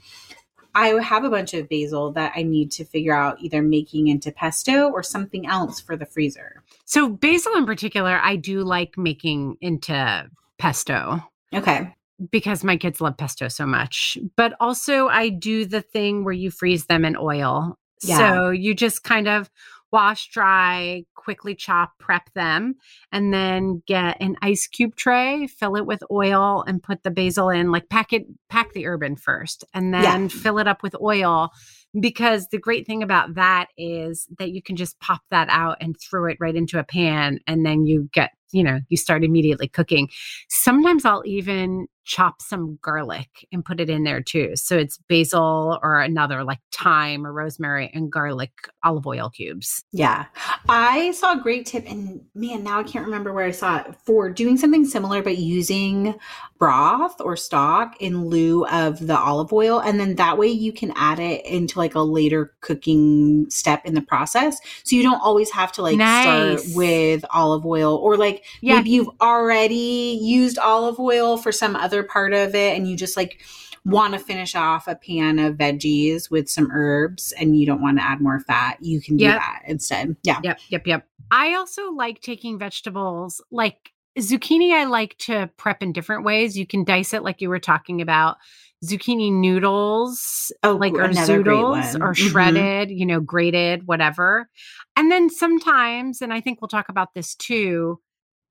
I 0.76 0.88
have 1.02 1.24
a 1.24 1.30
bunch 1.30 1.54
of 1.54 1.68
basil 1.68 2.12
that 2.14 2.34
I 2.36 2.44
need 2.44 2.72
to 2.74 2.86
figure 2.86 3.14
out 3.16 3.42
either 3.42 3.62
making 3.62 4.08
into 4.08 4.32
pesto 4.32 4.90
or 4.90 5.04
something 5.04 5.48
else 5.48 5.80
for 5.80 5.98
the 5.98 6.06
freezer. 6.06 6.64
So 6.86 7.10
basil 7.10 7.56
in 7.56 7.66
particular, 7.66 8.20
I 8.22 8.36
do 8.36 8.64
like 8.64 8.98
making 8.98 9.58
into 9.62 10.30
pesto 10.58 11.24
Okay. 11.54 11.96
because 12.32 12.64
my 12.64 12.78
kids 12.78 13.02
love 13.02 13.18
pesto 13.18 13.48
so 13.48 13.66
much. 13.66 14.18
But 14.36 14.54
also 14.60 15.08
I 15.08 15.30
do 15.30 15.66
the 15.66 15.82
thing 15.82 16.24
where 16.24 16.34
you 16.34 16.52
freeze 16.52 16.86
them 16.86 17.04
in 17.06 17.16
oil. 17.18 17.78
Yeah. 18.04 18.18
So 18.18 18.50
you 18.52 18.74
just 18.76 19.04
kind 19.04 19.28
of 19.28 19.50
wash 19.92 20.30
dry, 20.30 21.04
quickly 21.16 21.56
chop, 21.56 21.94
prep 22.00 22.32
them, 22.34 22.76
and 23.12 23.34
then 23.34 23.82
get 23.88 24.18
an 24.22 24.36
ice 24.42 24.68
cube 24.68 24.96
tray, 24.96 25.48
fill 25.48 25.76
it 25.76 25.86
with 25.86 26.04
oil, 26.12 26.64
and 26.68 26.82
put 26.84 27.04
the 27.04 27.12
basil 27.12 27.50
in. 27.50 27.72
Like 27.72 27.90
pack 27.90 28.14
it, 28.14 28.26
pack 28.50 28.74
the 28.74 28.86
herb 28.86 29.04
in 29.04 29.16
first, 29.16 29.64
and 29.74 29.94
Yeah. 29.94 30.02
then 30.14 30.30
fill 30.30 30.60
it 30.60 30.68
up 30.68 30.84
with 30.84 30.96
oil. 31.02 31.52
Because 32.00 32.48
the 32.50 32.60
great 32.60 32.86
thing 32.86 33.02
about 33.02 33.34
that 33.34 33.70
is 33.76 34.28
that 34.38 34.52
you 34.52 34.62
can 34.62 34.76
just 34.76 35.00
pop 35.00 35.22
that 35.32 35.50
out 35.50 35.78
and 35.82 35.96
throw 36.00 36.26
it 36.26 36.38
right 36.40 36.56
into 36.56 36.78
a 36.78 36.84
pan, 36.84 37.40
and 37.48 37.66
then 37.66 37.86
you 37.88 38.10
get, 38.14 38.32
you 38.52 38.64
know, 38.64 38.80
you 38.90 38.98
start 38.98 39.24
immediately 39.24 39.68
cooking. 39.68 40.08
Sometimes 40.50 41.04
I'll 41.04 41.24
even 41.26 41.88
chop 42.10 42.42
some 42.42 42.80
garlic 42.82 43.48
and 43.52 43.64
put 43.64 43.80
it 43.80 43.88
in 43.88 44.04
there 44.04 44.20
too. 44.20 44.56
So 44.56 44.76
it's 44.76 44.98
basil 45.08 45.78
or 45.84 46.02
another 46.02 46.44
like 46.44 46.58
thyme 46.72 47.24
or 47.26 47.32
rosemary 47.32 47.92
and 47.94 48.12
garlic 48.12 48.52
olive 48.84 49.06
oil 49.06 49.30
cubes. 49.30 49.84
Yeah. 49.92 50.26
I 50.68 51.12
saw 51.12 51.34
a 51.38 51.42
great 51.42 51.68
tip 51.68 51.86
and 51.88 52.22
man, 52.34 52.64
now 52.64 52.80
I 52.80 52.84
can't 52.84 53.06
remember 53.06 53.32
where 53.32 53.46
I 53.46 53.52
saw 53.52 53.78
it 53.82 53.96
for 54.06 54.28
doing 54.32 54.58
something 54.58 54.86
similar 54.86 55.22
but 55.22 55.38
using 55.38 56.16
broth 56.58 57.22
or 57.22 57.38
stock 57.38 57.96
in 58.02 58.26
lieu 58.26 58.66
of 58.68 59.06
the 59.06 59.18
olive 59.18 59.54
oil 59.54 59.80
and 59.80 60.00
then 60.00 60.16
that 60.16 60.38
way 60.40 60.48
you 60.48 60.74
can 60.74 60.92
add 60.96 61.20
it 61.20 61.46
into 61.46 61.78
like 61.78 61.94
a 61.94 62.02
later 62.02 62.56
cooking 62.62 63.48
step 63.52 63.86
in 63.86 63.94
the 63.94 64.02
process. 64.02 64.58
So 64.84 64.96
you 64.96 65.04
don't 65.04 65.22
always 65.22 65.52
have 65.52 65.72
to 65.74 65.84
like 65.84 65.98
Nice. 65.98 66.64
start 66.64 66.76
with 66.76 67.24
olive 67.30 67.68
oil 67.68 67.96
or 67.98 68.18
like 68.18 68.46
Yeah. 68.62 68.78
maybe 68.78 68.90
you've 68.90 69.10
already 69.22 70.18
used 70.24 70.58
olive 70.58 71.00
oil 71.00 71.38
for 71.38 71.52
some 71.52 71.76
other 71.76 71.99
part 72.04 72.34
of 72.34 72.56
it 72.56 72.76
and 72.78 72.88
you 72.88 72.96
just 72.96 73.16
like 73.18 73.42
want 73.86 74.14
to 74.14 74.20
finish 74.20 74.56
off 74.56 74.88
a 74.88 74.96
pan 74.96 75.40
of 75.40 75.56
veggies 75.56 76.30
with 76.30 76.50
some 76.50 76.70
herbs 76.72 77.32
and 77.40 77.58
you 77.58 77.66
don't 77.66 77.82
want 77.82 77.98
to 77.98 78.04
add 78.04 78.20
more 78.22 78.40
fat, 78.42 78.78
you 78.82 79.02
can 79.02 79.18
do 79.18 79.26
that 79.28 79.62
instead. 79.68 80.16
Yeah. 80.24 80.40
Yep, 80.44 80.60
yep, 80.70 80.88
yep. 80.88 81.08
I 81.32 81.54
also 81.56 81.92
like 81.92 82.22
taking 82.22 82.60
vegetables 82.60 83.42
like 83.52 83.92
zucchini. 84.18 84.74
I 84.74 84.84
like 84.86 85.18
to 85.20 85.50
prep 85.58 85.82
in 85.82 85.94
different 85.94 86.26
ways. 86.26 86.58
You 86.58 86.68
can 86.68 86.84
dice 86.84 87.14
it 87.14 87.24
like 87.24 87.40
you 87.42 87.50
were 87.50 87.60
talking 87.60 88.02
about. 88.02 88.38
Zucchini 88.84 89.30
noodles, 89.32 90.52
Oh, 90.64 90.76
like 90.76 90.94
or 90.94 91.02
another 91.04 91.44
great 91.44 91.56
zoodles, 91.58 91.94
one. 91.94 92.02
or 92.02 92.14
Mhm. 92.14 92.30
shredded, 92.32 92.92
you 92.92 93.06
know, 93.06 93.20
grated, 93.20 93.86
whatever. 93.88 94.50
And 94.96 95.12
then 95.12 95.30
sometimes, 95.30 96.22
and 96.22 96.32
I 96.34 96.40
think 96.42 96.62
we'll 96.62 96.70
talk 96.70 96.88
about 96.90 97.14
this 97.14 97.36
too, 97.36 98.00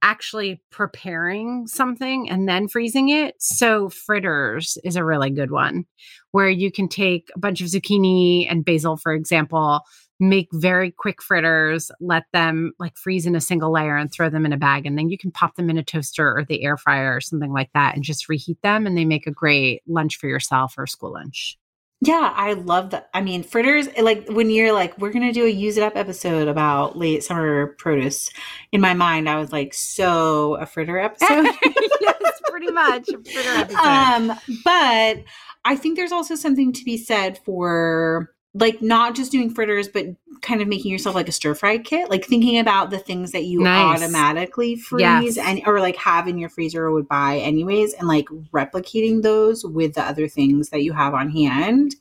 actually 0.02 0.61
preparing 0.71 1.67
something 1.67 2.31
and 2.31 2.49
then 2.49 2.69
freezing 2.69 3.09
it. 3.09 3.35
So 3.38 3.88
fritters 3.88 4.78
is 4.85 4.97
a 4.97 5.05
really 5.05 5.31
good 5.31 5.50
one 5.50 5.87
where 6.31 6.49
you 6.49 6.71
can 6.71 6.88
take 6.88 7.31
a 7.35 7.38
bunch 7.38 7.61
of 7.61 7.69
zucchini 7.69 8.47
and 8.49 8.64
basil, 8.64 8.97
for 8.97 9.12
example, 9.12 9.83
make 10.21 10.49
very 10.52 10.90
quick 10.90 11.23
fritters, 11.23 11.90
let 12.00 12.25
them 12.33 12.73
like 12.78 12.97
freeze 12.97 13.26
in 13.26 13.37
a 13.37 13.40
single 13.40 13.73
layer 13.73 13.97
and 13.97 14.12
throw 14.12 14.28
them 14.28 14.45
in 14.45 14.52
a 14.52 14.57
bag. 14.57 14.85
And 14.85 14.99
then 14.99 15.11
you 15.11 15.19
can 15.19 15.31
pop 15.31 15.55
them 15.55 15.71
in 15.71 15.78
a 15.78 15.85
toaster 15.85 16.37
or 16.37 16.45
the 16.45 16.64
air 16.64 16.76
fryer 16.76 17.14
or 17.14 17.21
something 17.21 17.52
like 17.52 17.71
that 17.75 17.95
and 17.95 18.02
just 18.02 18.28
reheat 18.28 18.61
them. 18.62 18.87
And 18.87 18.97
they 18.97 19.05
make 19.05 19.26
a 19.26 19.33
great 19.33 19.83
lunch 19.87 20.17
for 20.17 20.26
yourself 20.26 20.75
or 20.76 20.87
school 20.87 21.12
lunch. 21.12 21.57
Yeah, 22.00 22.33
I 22.35 22.52
love 22.52 22.90
that. 22.90 23.09
I 23.12 23.21
mean, 23.23 23.43
fritters, 23.43 23.88
like 23.99 24.28
when 24.28 24.50
you're 24.50 24.73
like, 24.73 24.97
we're 24.99 25.11
going 25.11 25.26
to 25.26 25.33
do 25.33 25.47
a 25.47 25.49
use 25.49 25.76
it 25.76 25.83
up 25.83 25.97
episode 25.97 26.47
about 26.47 26.97
late 26.97 27.25
summer 27.25 27.75
produce. 27.78 28.31
In 28.71 28.81
my 28.81 28.95
mind, 28.95 29.28
I 29.28 29.37
was 29.37 29.52
like, 29.52 29.75
so 29.75 30.55
a 30.57 30.67
fritter 30.67 30.97
episode. 30.99 31.49
yes, 32.00 32.40
pretty 32.49 32.71
much. 32.71 33.09
A 33.09 33.19
fritter 33.19 33.50
episode. 33.50 33.78
um, 33.78 34.38
but 34.64 35.25
I 35.64 35.75
think 35.76 35.97
there's 35.97 36.12
also 36.12 36.37
something 36.37 36.73
to 36.73 36.85
be 36.85 36.97
said 36.97 37.38
for 37.45 38.31
like 38.55 38.81
not 38.83 39.14
just 39.14 39.31
doing 39.31 39.50
fritters, 39.50 39.88
but 39.88 40.07
kind 40.40 40.62
of 40.62 40.69
making 40.69 40.90
yourself 40.90 41.14
like 41.14 41.28
a 41.28 41.33
stir 41.33 41.55
fry 41.55 41.78
kit, 41.78 42.09
like 42.11 42.25
thinking 42.25 42.59
about 42.59 42.90
the 42.90 42.99
things 42.99 43.33
that 43.33 43.45
you 43.45 43.61
Nice. 43.61 44.00
automatically 44.02 44.76
freeze 44.76 45.37
Yes. 45.37 45.38
and 45.38 45.61
or 45.67 45.81
like 45.81 45.97
have 45.97 46.28
in 46.28 46.38
your 46.38 46.49
freezer 46.49 46.85
or 46.87 46.93
would 46.93 47.09
buy 47.09 47.38
anyways, 47.38 47.93
and 47.95 48.09
like 48.09 48.26
replicating 48.52 49.23
those 49.23 49.64
with 49.64 49.95
the 49.95 50.02
other 50.02 50.28
things 50.28 50.71
that 50.71 50.83
you 50.83 50.93
have 50.93 51.12
on 51.14 51.31
hand. 51.31 51.97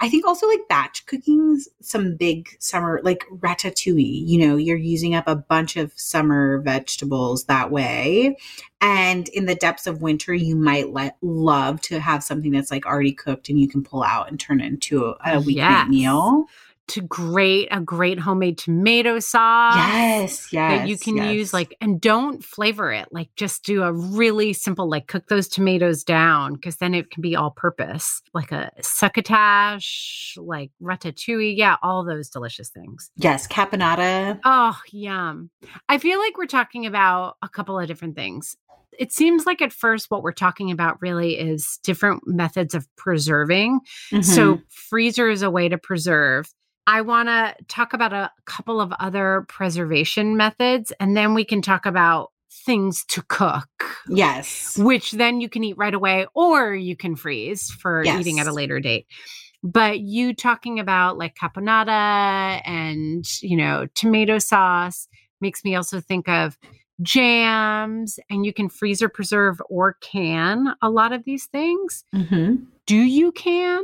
I 0.00 0.08
think 0.08 0.26
also 0.26 0.46
like 0.46 0.60
batch 0.68 1.06
cooking 1.06 1.60
some 1.80 2.16
big 2.16 2.48
summer 2.58 3.00
like 3.02 3.24
ratatouille, 3.30 4.26
you 4.26 4.38
know, 4.46 4.56
you're 4.56 4.76
using 4.76 5.14
up 5.14 5.26
a 5.26 5.36
bunch 5.36 5.76
of 5.76 5.92
summer 5.96 6.58
vegetables 6.58 7.44
that 7.44 7.70
way. 7.70 8.36
And 8.80 9.28
in 9.30 9.46
the 9.46 9.54
depths 9.54 9.86
of 9.86 10.02
winter, 10.02 10.34
you 10.34 10.54
might 10.54 10.90
let 10.90 11.16
love 11.22 11.80
to 11.82 11.98
have 11.98 12.22
something 12.22 12.50
that's 12.52 12.70
like 12.70 12.84
already 12.84 13.12
cooked 13.12 13.48
and 13.48 13.58
you 13.58 13.68
can 13.68 13.82
pull 13.82 14.02
out 14.02 14.28
and 14.30 14.38
turn 14.38 14.60
it 14.60 14.66
into 14.66 15.06
a, 15.06 15.10
a 15.24 15.40
weeknight 15.40 15.54
Yes. 15.56 15.88
meal. 15.88 16.44
To 16.88 17.02
great 17.02 17.68
a 17.70 17.80
great 17.80 18.18
homemade 18.18 18.58
tomato 18.58 19.18
sauce. 19.18 19.76
Yes, 19.76 20.52
yes. 20.52 20.80
that 20.80 20.88
you 20.88 20.96
can 20.98 21.16
yes. 21.16 21.34
use 21.34 21.52
like 21.52 21.76
and 21.80 22.00
don't 22.00 22.44
flavor 22.44 22.92
it 22.92 23.08
like 23.10 23.28
just 23.36 23.64
do 23.64 23.82
a 23.82 23.92
really 23.92 24.52
simple 24.52 24.88
like 24.88 25.06
cook 25.06 25.26
those 25.28 25.48
tomatoes 25.48 26.04
down 26.04 26.54
because 26.54 26.76
then 26.76 26.94
it 26.94 27.10
can 27.10 27.22
be 27.22 27.34
all 27.34 27.50
purpose 27.50 28.22
like 28.34 28.52
a 28.52 28.70
succotash 28.80 30.36
like 30.38 30.70
ratatouille 30.82 31.56
yeah 31.56 31.76
all 31.82 32.04
those 32.04 32.28
delicious 32.28 32.68
things 32.68 33.10
yes, 33.16 33.46
caponata. 33.46 34.38
oh 34.44 34.78
yum 34.92 35.50
i 35.88 35.98
feel 35.98 36.18
like 36.18 36.38
we're 36.38 36.46
talking 36.46 36.86
about 36.86 37.36
a 37.42 37.48
couple 37.48 37.78
of 37.78 37.86
different 37.86 38.14
things 38.14 38.56
it 38.98 39.12
seems 39.12 39.44
like 39.44 39.60
at 39.60 39.72
first 39.72 40.10
what 40.10 40.22
we're 40.22 40.32
talking 40.32 40.70
about 40.70 41.00
really 41.02 41.38
is 41.38 41.78
different 41.82 42.26
methods 42.26 42.74
of 42.74 42.86
preserving 42.96 43.80
Mm-hmm. 44.12 44.22
so 44.22 44.60
freezer 44.68 45.28
is 45.28 45.42
a 45.42 45.50
way 45.50 45.68
to 45.68 45.78
preserve. 45.78 46.48
I 46.86 47.00
want 47.00 47.28
to 47.28 47.54
talk 47.68 47.92
about 47.92 48.12
a 48.12 48.30
couple 48.44 48.80
of 48.80 48.92
other 49.00 49.44
preservation 49.48 50.36
methods 50.36 50.92
and 51.00 51.16
then 51.16 51.34
we 51.34 51.44
can 51.44 51.60
talk 51.62 51.84
about 51.84 52.30
things 52.50 53.04
to 53.06 53.22
cook, 53.22 53.68
yes. 54.08 54.76
which 54.78 55.12
then 55.12 55.40
you 55.40 55.48
can 55.48 55.64
eat 55.64 55.76
right 55.76 55.94
away 55.94 56.26
or 56.34 56.74
you 56.74 56.96
can 56.96 57.16
freeze 57.16 57.70
for 57.70 58.02
eating 58.04 58.40
at 58.40 58.46
a 58.46 58.52
later 58.52 58.80
date. 58.80 59.06
But 59.62 60.00
you 60.00 60.34
talking 60.34 60.78
about 60.78 61.18
like 61.18 61.34
caponata 61.34 62.60
and, 62.64 63.24
you 63.42 63.56
know, 63.56 63.86
tomato 63.94 64.38
sauce 64.38 65.08
makes 65.40 65.64
me 65.64 65.74
also 65.74 66.00
think 66.00 66.28
of 66.28 66.58
jams 67.02 68.18
and 68.30 68.46
you 68.46 68.52
can 68.52 68.68
freeze 68.68 69.02
or 69.02 69.08
preserve 69.08 69.60
or 69.68 69.96
can 70.00 70.74
a 70.82 70.90
lot 70.90 71.12
of 71.12 71.24
these 71.24 71.46
things. 71.46 72.04
Mm-hmm. 72.14 72.64
Do 72.86 72.96
you 72.96 73.32
can? 73.32 73.82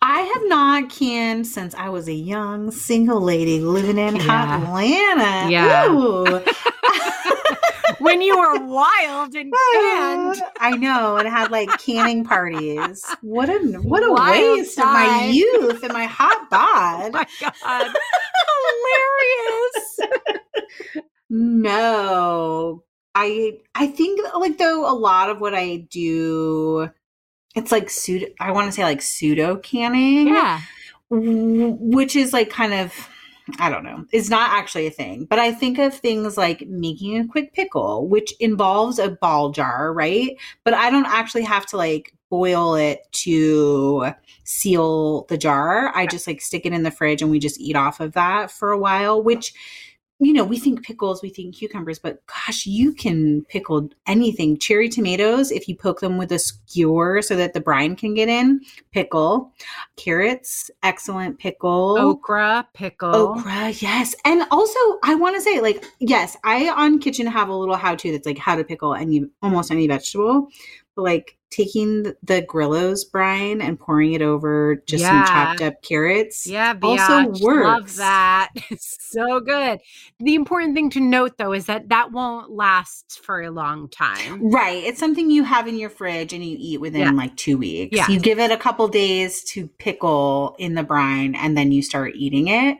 I 0.00 0.20
have 0.20 0.42
not 0.46 0.90
canned 0.90 1.46
since 1.46 1.74
I 1.74 1.88
was 1.88 2.08
a 2.08 2.12
young 2.14 2.70
single 2.70 3.20
lady 3.20 3.60
living 3.60 3.98
in 3.98 4.16
Yeah. 4.16 4.62
Atlanta. 4.62 5.50
Yeah. 5.50 6.40
When 8.00 8.20
you 8.22 8.38
were 8.38 8.64
wild 8.64 9.34
and 9.34 9.52
canned. 9.72 10.36
I 10.60 10.76
know, 10.76 11.16
and 11.16 11.26
had 11.28 11.50
like 11.50 11.68
canning 11.84 12.24
parties. 12.24 13.04
What 13.22 13.48
a 13.50 13.58
what 13.82 14.04
a 14.04 14.12
Wild 14.12 14.58
waste 14.58 14.78
of 14.78 14.84
my 14.84 15.26
youth 15.26 15.82
and 15.82 15.92
my 15.92 16.04
hot 16.04 16.46
Oh 16.52 17.10
bod. 17.10 17.12
my 17.12 17.26
god. 17.40 17.92
Hilarious. 20.04 21.02
No, 21.30 22.84
I 23.16 23.58
I 23.74 23.88
think 23.88 24.20
like 24.34 24.58
though 24.58 24.88
a 24.88 24.94
lot 24.94 25.28
of 25.30 25.40
what 25.40 25.54
I 25.54 25.78
do, 25.90 26.88
it's 27.58 27.72
like 27.72 27.90
pseudo. 27.90 28.26
I 28.40 28.52
want 28.52 28.66
to 28.66 28.72
say 28.72 28.84
like 28.84 29.02
pseudo 29.02 29.56
canning. 29.56 30.28
yeah 30.28 30.60
which 31.10 32.16
is 32.16 32.32
like 32.32 32.50
kind 32.50 32.74
of 32.74 33.08
I 33.58 33.70
don't 33.70 33.82
know. 33.82 34.04
It's 34.12 34.28
not 34.28 34.50
actually 34.50 34.88
a 34.88 34.90
thing, 34.90 35.24
but 35.24 35.38
I 35.38 35.52
think 35.52 35.78
of 35.78 35.94
things 35.94 36.36
like 36.36 36.68
making 36.68 37.18
a 37.18 37.26
quick 37.26 37.54
pickle, 37.54 38.06
which 38.06 38.34
involves 38.40 38.98
a 38.98 39.08
ball 39.08 39.52
jar, 39.52 39.90
right? 39.90 40.36
But 40.64 40.74
I 40.74 40.90
don't 40.90 41.06
actually 41.06 41.44
have 41.44 41.64
to 41.66 41.78
like 41.78 42.12
boil 42.28 42.74
it 42.74 43.10
to 43.12 44.12
seal 44.44 45.24
the 45.30 45.38
jar. 45.38 45.96
I 45.96 46.06
just 46.06 46.26
like 46.26 46.42
stick 46.42 46.66
it 46.66 46.74
in 46.74 46.82
the 46.82 46.90
fridge 46.90 47.22
and 47.22 47.30
we 47.30 47.38
just 47.38 47.58
eat 47.58 47.74
off 47.74 48.00
of 48.00 48.12
that 48.12 48.50
for 48.50 48.70
a 48.70 48.78
while, 48.78 49.22
which 49.22 49.54
you 50.20 50.32
know, 50.32 50.42
we 50.42 50.58
think 50.58 50.82
pickles, 50.82 51.22
we 51.22 51.28
think 51.28 51.54
cucumbers, 51.54 51.98
but 51.98 52.24
gosh, 52.26 52.66
you 52.66 52.92
can 52.92 53.44
pickle 53.44 53.88
anything. 54.06 54.58
Cherry 54.58 54.88
tomatoes, 54.88 55.52
if 55.52 55.68
you 55.68 55.76
poke 55.76 56.00
them 56.00 56.18
with 56.18 56.32
a 56.32 56.40
skewer 56.40 57.22
so 57.22 57.36
that 57.36 57.54
the 57.54 57.60
brine 57.60 57.94
can 57.94 58.14
get 58.14 58.28
in, 58.28 58.60
pickle. 58.90 59.52
Carrots, 59.96 60.70
excellent 60.82 61.38
pickle. 61.38 61.96
Okra, 61.98 62.66
pickle. 62.74 63.14
Okra, 63.14 63.70
yes. 63.70 64.14
And 64.24 64.42
also, 64.50 64.78
I 65.04 65.14
want 65.14 65.36
to 65.36 65.42
say, 65.42 65.60
like, 65.60 65.84
yes, 66.00 66.36
I 66.42 66.68
on 66.68 66.98
Kitchn 66.98 67.28
have 67.28 67.48
a 67.48 67.54
little 67.54 67.76
how 67.76 67.94
to 67.94 68.10
that's 68.10 68.26
like 68.26 68.38
how 68.38 68.56
to 68.56 68.64
pickle 68.64 68.94
any 68.94 69.24
almost 69.40 69.70
any 69.70 69.86
vegetable. 69.86 70.48
But 70.96 71.02
like 71.02 71.37
taking 71.50 72.14
the, 72.22 72.42
Grillo's 72.42 73.04
brine 73.04 73.60
and 73.60 73.78
pouring 73.78 74.12
it 74.12 74.22
over 74.22 74.82
just 74.86 75.02
Yeah. 75.02 75.24
some 75.24 75.34
chopped 75.34 75.62
up 75.62 75.82
carrots. 75.82 76.46
Yeah, 76.46 76.74
also 76.82 77.02
biatch. 77.30 77.40
Love 77.64 77.96
that. 77.96 78.50
It's 78.70 78.96
so 79.10 79.40
good. 79.40 79.80
The 80.20 80.34
important 80.34 80.74
thing 80.74 80.90
to 80.90 81.00
note 81.00 81.38
though 81.38 81.52
is 81.52 81.66
that 81.66 81.88
that 81.88 82.12
won't 82.12 82.50
last 82.50 83.20
for 83.22 83.40
a 83.42 83.50
long 83.50 83.88
time. 83.88 84.50
Right. 84.50 84.82
It's 84.84 85.00
something 85.00 85.30
you 85.30 85.42
have 85.44 85.66
in 85.66 85.78
your 85.78 85.88
fridge 85.90 86.32
and 86.34 86.44
you 86.44 86.56
eat 86.60 86.80
within 86.80 87.00
Yeah. 87.00 87.10
like 87.12 87.34
two 87.36 87.56
weeks. 87.56 87.96
Yeah. 87.96 88.08
You 88.08 88.20
give 88.20 88.38
it 88.38 88.50
a 88.50 88.56
couple 88.58 88.86
days 88.88 89.42
to 89.44 89.66
pickle 89.78 90.54
in 90.58 90.74
the 90.74 90.82
brine 90.82 91.34
and 91.34 91.56
then 91.56 91.72
you 91.72 91.82
start 91.82 92.12
eating 92.14 92.48
it. 92.48 92.76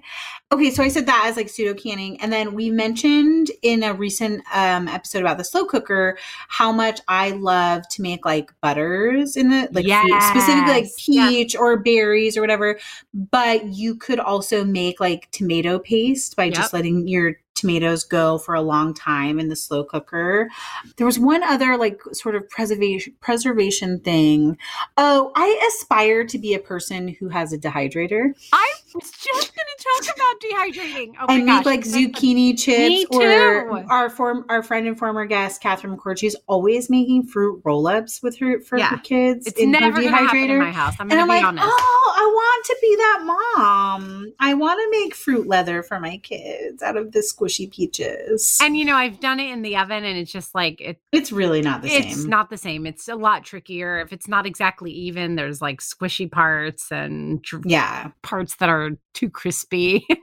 Okay, 0.51 0.71
so 0.71 0.83
I 0.83 0.89
said 0.89 1.05
that 1.07 1.25
as 1.27 1.37
like 1.37 1.51
pseudo 1.51 1.75
canning. 1.75 2.19
And 2.23 2.33
then 2.33 2.55
we 2.55 2.71
mentioned 2.71 3.51
in 3.61 3.83
a 3.83 3.93
recent 3.93 4.43
um, 4.53 4.89
episode 4.89 5.21
about 5.21 5.37
the 5.37 5.45
slow 5.45 5.67
cooker 5.67 6.17
how 6.49 6.73
much 6.73 7.01
I 7.07 7.33
love 7.33 7.87
to 7.91 8.03
make 8.03 8.25
like 8.25 8.51
butters 8.63 9.37
in 9.37 9.51
the 9.51 9.69
like 9.73 9.85
fruit, 9.85 10.23
specifically 10.23 10.73
like 10.73 10.85
Yes. 10.85 11.09
Yeah. 11.09 11.29
peach 11.29 11.55
or 11.55 11.79
berries 11.79 12.39
or 12.39 12.41
whatever. 12.41 12.79
But 13.13 13.67
you 13.67 13.95
could 13.95 14.21
also 14.21 14.65
make 14.65 15.01
like 15.01 15.31
tomato 15.33 15.79
paste 15.79 16.35
by 16.35 16.49
just 16.49 16.73
letting 16.73 17.07
your 17.09 17.35
tomatoes 17.55 18.05
go 18.05 18.39
for 18.39 18.55
a 18.55 18.63
long 18.63 18.95
time 18.95 19.41
in 19.41 19.49
the 19.49 19.57
slow 19.57 19.83
cooker. 19.83 20.49
There 20.97 21.07
was 21.07 21.19
one 21.19 21.43
other 21.43 21.77
like 21.77 22.01
sort 22.13 22.37
of 22.37 22.49
preservation 22.49 23.15
preservation 23.21 23.99
thing. 24.01 24.57
Oh, 24.97 25.33
I 25.35 25.71
aspire 25.77 26.25
to 26.25 26.39
be 26.39 26.55
a 26.55 26.61
person 26.61 27.09
who 27.09 27.29
has 27.29 27.53
a 27.53 27.59
dehydrator 27.59 28.33
I 28.53 28.73
was 28.95 29.11
just 29.11 29.58
talk 30.05 30.17
about 30.17 30.41
dehydrating. 30.41 31.15
Oh 31.21 31.27
my 31.29 31.35
and 31.35 31.47
gosh. 31.47 31.57
make 31.59 31.67
like 31.67 31.81
that's 31.85 31.93
so 31.93 32.01
fun. 32.03 32.13
zucchini 32.13 32.59
chips. 32.59 33.07
Or 33.11 33.85
our 33.91 34.11
form 34.11 34.45
our 34.49 34.63
friend 34.63 34.87
and 34.87 34.99
former 34.99 35.25
guest 35.27 35.61
Catherine 35.61 35.97
McCord, 35.97 36.19
she's 36.19 36.37
always 36.47 36.89
making 36.91 37.25
fruit 37.25 37.61
roll 37.65 37.87
ups 37.87 38.23
with 38.23 38.39
her 38.39 38.61
for 38.61 38.79
Yeah. 38.79 38.89
her 38.89 38.99
kids 38.99 39.47
It's 39.47 39.59
in 39.59 39.73
her 39.75 39.81
never 39.81 40.03
to 40.03 40.09
happen 40.11 40.51
in 40.51 40.59
my 40.59 40.71
house. 40.71 40.95
I'm 41.01 41.11
and 41.11 41.21
I'm 41.21 41.29
like, 41.29 41.45
honest. 41.45 41.67
oh, 41.69 42.08
want 42.29 42.65
to 42.67 42.77
be 42.81 42.97
that 42.97 43.23
mom. 43.57 44.33
I 44.41 44.55
want 44.55 44.81
to 44.81 45.01
make 45.01 45.15
fruit 45.15 45.47
leather 45.47 45.83
for 45.83 46.01
my 46.01 46.19
kids 46.19 46.83
out 46.83 46.97
of 46.97 47.13
the 47.13 47.21
squishy 47.21 47.71
peaches. 47.71 48.59
And 48.61 48.77
you 48.77 48.85
know, 48.85 48.95
I've 48.95 49.21
done 49.21 49.41
it 49.41 49.51
in 49.51 49.63
the 49.63 49.77
oven 49.77 50.05
and 50.05 50.19
it's 50.19 50.33
just 50.33 50.55
like 50.55 50.81
it 50.81 51.01
it's 51.13 51.33
really 51.33 51.63
not 51.63 51.83
the 51.83 51.89
it's 51.89 52.23
same. 52.23 52.31
not 52.31 52.51
the 52.51 52.57
same. 52.57 52.87
It's 52.87 53.09
a 53.09 53.17
lot 53.17 53.45
trickier. 53.45 53.99
If 54.01 54.13
it's 54.13 54.29
not 54.29 54.47
exactly 54.47 54.93
even, 54.93 55.35
there's 55.35 55.61
like 55.61 55.81
squishy 55.81 56.31
parts 56.31 56.91
and 56.91 57.43
dr- 57.43 57.67
yeah. 57.67 58.11
parts 58.23 58.57
that 58.57 58.69
are 58.69 58.91
too 59.15 59.31
crispy. 59.31 60.07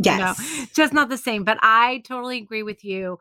Yes. 0.00 0.38
No, 0.38 0.64
just 0.74 0.92
not 0.92 1.08
the 1.08 1.18
same. 1.18 1.42
But 1.42 1.58
I 1.60 2.02
totally 2.06 2.38
agree 2.38 2.62
with 2.62 2.84
you. 2.84 3.18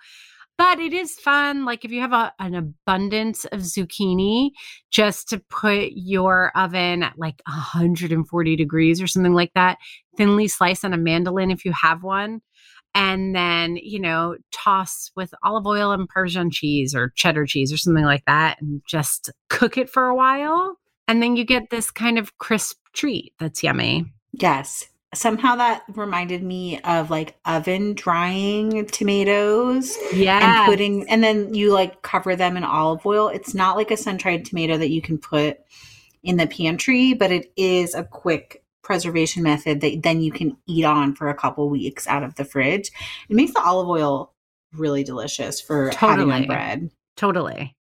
But 0.57 0.79
it 0.79 0.91
is 0.91 1.13
fun. 1.13 1.65
Like 1.65 1.85
if 1.85 1.91
you 1.91 2.01
have 2.01 2.13
a, 2.13 2.33
an 2.39 2.55
abundance 2.55 3.45
of 3.45 3.59
zucchini, 3.59 4.51
just 4.89 5.29
to 5.29 5.39
put 5.39 5.89
your 5.93 6.51
oven 6.55 7.03
at 7.03 7.17
like 7.17 7.41
140 7.47 8.55
degrees 8.55 9.01
or 9.01 9.07
something 9.07 9.33
like 9.33 9.51
that, 9.53 9.77
thinly 10.17 10.47
slice 10.47 10.83
on 10.83 10.93
a 10.93 10.97
mandolin 10.97 11.51
if 11.51 11.63
you 11.63 11.71
have 11.73 12.01
one. 12.03 12.41
And 12.95 13.35
then, 13.35 13.75
you 13.75 13.99
know, 13.99 14.37
toss 14.51 15.11
with 15.15 15.31
olive 15.43 15.67
oil 15.67 15.91
and 15.91 16.09
Parmesan 16.09 16.49
cheese 16.49 16.95
or 16.95 17.13
cheddar 17.15 17.45
cheese 17.45 17.71
or 17.71 17.77
something 17.77 18.05
like 18.05 18.25
that 18.25 18.59
and 18.59 18.81
just 18.87 19.29
cook 19.49 19.77
it 19.77 19.89
for 19.89 20.07
a 20.07 20.15
while. 20.15 20.77
And 21.07 21.21
then 21.21 21.35
you 21.35 21.45
get 21.45 21.69
this 21.69 21.91
kind 21.91 22.17
of 22.17 22.35
crisp 22.39 22.77
treat 22.93 23.33
that's 23.39 23.61
yummy. 23.61 24.11
Yes. 24.33 24.87
Somehow 25.15 25.55
that 25.55 25.83
reminded 25.95 26.43
me 26.43 26.79
of 26.81 27.09
like 27.09 27.35
oven 27.45 27.93
drying 27.93 28.85
tomatoes 28.87 29.97
Yeah. 30.13 30.59
and 30.61 30.65
putting, 30.69 31.09
and 31.09 31.23
then 31.23 31.53
you 31.53 31.71
like 31.71 32.01
cover 32.01 32.35
them 32.35 32.57
in 32.57 32.63
olive 32.63 33.05
oil. 33.05 33.29
It's 33.29 33.53
not 33.53 33.77
like 33.77 33.89
a 33.89 33.97
sun 33.97 34.17
dried 34.17 34.43
tomato 34.45 34.77
that 34.77 34.89
you 34.89 35.01
can 35.01 35.17
put 35.17 35.59
in 36.23 36.35
the 36.35 36.45
pantry, 36.47 37.13
but 37.13 37.31
it 37.31 37.51
is 37.55 37.95
a 37.95 38.03
quick 38.03 38.63
preservation 38.83 39.43
method 39.43 39.79
that 39.81 40.03
then 40.03 40.21
you 40.21 40.31
can 40.31 40.57
eat 40.67 40.83
on 40.83 41.15
for 41.15 41.29
a 41.29 41.35
couple 41.35 41.69
weeks 41.69 42.05
out 42.07 42.23
of 42.23 42.35
the 42.35 42.45
fridge. 42.45 42.91
It 43.29 43.35
makes 43.35 43.53
the 43.53 43.61
olive 43.61 43.87
oil 43.87 44.33
really 44.73 45.03
delicious 45.05 45.61
for 45.61 45.87
on 45.89 45.93
Totally. 45.95 46.45
bread. 46.47 46.89
Totally. 47.15 47.75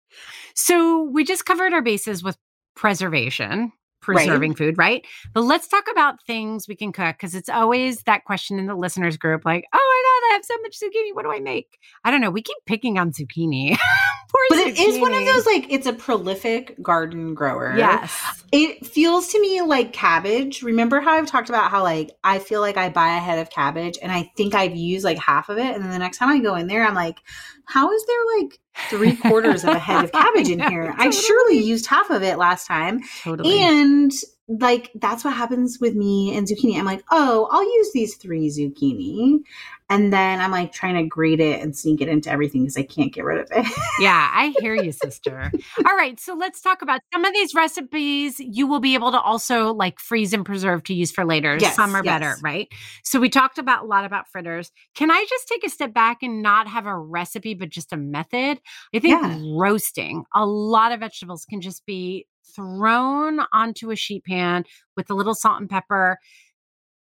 So 0.54 1.02
we 1.02 1.24
just 1.24 1.44
covered 1.44 1.72
our 1.72 1.82
bases 1.82 2.22
with 2.22 2.36
preservation, 2.74 3.72
preserving 4.14 4.54
food, 4.54 4.78
right? 4.78 5.04
But 5.34 5.42
let's 5.42 5.68
talk 5.68 5.84
about 5.90 6.22
things 6.22 6.68
we 6.68 6.76
can 6.76 6.92
cook 6.92 7.16
because 7.16 7.34
it's 7.34 7.48
always 7.48 8.02
that 8.02 8.24
question 8.24 8.58
in 8.58 8.66
the 8.66 8.74
listeners 8.74 9.16
group 9.16 9.44
like, 9.44 9.64
oh 9.72 9.76
my 9.76 10.28
God, 10.28 10.32
I 10.32 10.34
have 10.34 10.44
so 10.44 10.54
much 10.62 10.78
zucchini. 10.78 11.14
What 11.14 11.24
do 11.24 11.32
I 11.32 11.40
make? 11.40 11.78
I 12.04 12.10
don't 12.10 12.20
know. 12.20 12.30
We 12.30 12.42
keep 12.42 12.56
picking 12.66 12.98
on 12.98 13.12
zucchini. 13.12 13.76
Poor 14.28 14.40
But 14.50 14.58
it 14.58 14.78
is 14.78 14.98
one 14.98 15.14
of 15.14 15.24
those 15.24 15.46
like 15.46 15.66
it's 15.70 15.86
a 15.86 15.92
prolific 15.92 16.80
garden 16.82 17.34
grower. 17.34 17.74
Yes. 17.76 18.44
It 18.52 18.84
feels 18.86 19.28
to 19.28 19.40
me 19.40 19.62
like 19.62 19.92
cabbage. 19.92 20.62
Remember 20.62 21.00
how 21.00 21.12
I've 21.12 21.26
talked 21.26 21.48
about 21.48 21.70
how 21.70 21.82
like 21.82 22.10
I 22.24 22.38
feel 22.38 22.60
like 22.60 22.76
I 22.76 22.88
buy 22.88 23.16
a 23.16 23.20
head 23.20 23.38
of 23.38 23.50
cabbage 23.50 23.98
and 24.02 24.10
I 24.10 24.30
think 24.36 24.54
I've 24.54 24.74
used 24.74 25.04
like 25.04 25.18
half 25.18 25.48
of 25.48 25.58
it, 25.58 25.74
and 25.74 25.82
then 25.84 25.90
the 25.90 25.98
next 25.98 26.18
time 26.18 26.28
I 26.28 26.38
go 26.38 26.54
in 26.54 26.66
there, 26.66 26.84
I'm 26.86 26.94
like, 26.94 27.18
how 27.66 27.92
is 27.92 28.04
there 28.06 28.40
like 28.40 28.58
three 28.90 29.16
quarters 29.16 29.64
of 29.64 29.70
a 29.70 29.78
head 29.78 30.04
of 30.04 30.12
cabbage 30.12 30.48
in 30.48 30.60
I 30.60 30.64
know, 30.64 30.70
here? 30.70 30.94
I 30.96 31.04
totally. 31.06 31.12
surely 31.12 31.58
used 31.58 31.86
half 31.86 32.10
of 32.10 32.22
it 32.22 32.38
last 32.38 32.66
time, 32.66 33.00
Totally. 33.22 33.58
and 33.60 34.10
like 34.48 34.90
that's 34.94 35.24
what 35.24 35.34
happens 35.34 35.78
with 35.80 35.94
me 35.94 36.36
and 36.36 36.46
zucchini. 36.46 36.78
I'm 36.78 36.84
like, 36.84 37.02
oh, 37.10 37.48
I'll 37.50 37.64
use 37.64 37.90
these 37.92 38.14
three 38.16 38.48
zucchini, 38.48 39.40
and 39.88 40.12
then 40.12 40.40
I'm 40.40 40.50
like 40.50 40.72
trying 40.72 40.94
to 40.96 41.04
grade 41.04 41.40
it 41.40 41.62
and 41.62 41.76
sneak 41.76 42.00
it 42.00 42.08
into 42.08 42.30
everything 42.30 42.62
because 42.62 42.76
I 42.76 42.82
can't 42.82 43.12
get 43.12 43.24
rid 43.24 43.38
of 43.40 43.48
it. 43.52 43.66
yeah, 44.00 44.30
I 44.34 44.52
hear 44.58 44.74
you, 44.74 44.90
sister. 44.90 45.50
All 45.86 45.96
right, 45.96 46.18
so 46.18 46.34
let's 46.34 46.60
talk 46.60 46.82
about 46.82 47.00
some 47.12 47.24
of 47.24 47.32
these 47.32 47.54
recipes 47.54 48.40
you 48.40 48.66
will 48.66 48.80
be 48.80 48.94
able 48.94 49.12
to 49.12 49.20
also 49.20 49.72
like 49.72 50.00
freeze 50.00 50.32
and 50.32 50.44
preserve 50.44 50.82
to 50.84 50.94
use 50.94 51.12
for 51.12 51.24
later. 51.24 51.56
Yes, 51.60 51.76
some 51.76 51.94
are 51.94 52.04
yes. 52.04 52.18
better, 52.18 52.36
right? 52.42 52.68
So 53.04 53.20
we 53.20 53.28
talked 53.28 53.58
about 53.58 53.84
a 53.84 53.86
lot 53.86 54.04
about 54.04 54.28
fritters. 54.28 54.72
Can 54.94 55.10
I 55.10 55.24
just 55.28 55.46
take 55.46 55.64
a 55.64 55.70
step 55.70 55.94
back 55.94 56.18
and 56.22 56.42
not 56.42 56.66
have 56.66 56.86
a 56.86 56.98
recipe 56.98 57.54
but 57.54 57.68
just 57.68 57.92
a 57.92 57.96
method? 57.96 58.60
I 58.94 58.98
think 58.98 59.22
Yeah. 59.22 59.38
roasting 59.54 60.24
a 60.34 60.44
lot 60.44 60.92
of 60.92 61.00
vegetables 61.00 61.44
can 61.44 61.60
just 61.60 61.86
be 61.86 62.26
thrown 62.54 63.40
onto 63.52 63.90
a 63.90 63.96
sheet 63.96 64.24
pan 64.24 64.64
with 64.96 65.10
a 65.10 65.14
little 65.14 65.34
salt 65.34 65.60
and 65.60 65.70
pepper, 65.70 66.18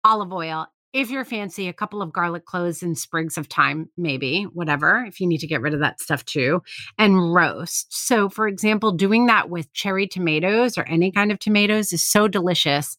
olive 0.04 0.34
oil. 0.34 0.68
If 0.94 1.10
you're 1.10 1.24
fancy, 1.24 1.70
a 1.70 1.74
couple 1.74 2.02
of 2.02 2.12
garlic 2.12 2.44
cloves 2.44 2.84
and 2.84 2.98
sprigs 2.98 3.38
of 3.38 3.48
thyme, 3.48 3.90
maybe, 3.96 4.44
whatever, 4.44 5.06
if 5.08 5.22
you 5.22 5.28
need 5.28 5.38
to 5.38 5.48
get 5.48 5.62
rid 5.62 5.74
of 5.74 5.80
that 5.80 6.02
stuff 6.02 6.26
too, 6.26 6.64
and 6.98 7.34
roast. 7.34 7.88
So, 7.94 8.28
for 8.28 8.46
example, 8.46 8.92
doing 8.92 9.28
that 9.28 9.50
with 9.50 9.72
cherry 9.72 10.06
tomatoes 10.06 10.78
or 10.78 10.84
any 10.84 11.10
kind 11.10 11.32
of 11.32 11.40
tomatoes 11.40 11.94
is 11.94 12.04
so 12.04 12.28
delicious. 12.28 12.98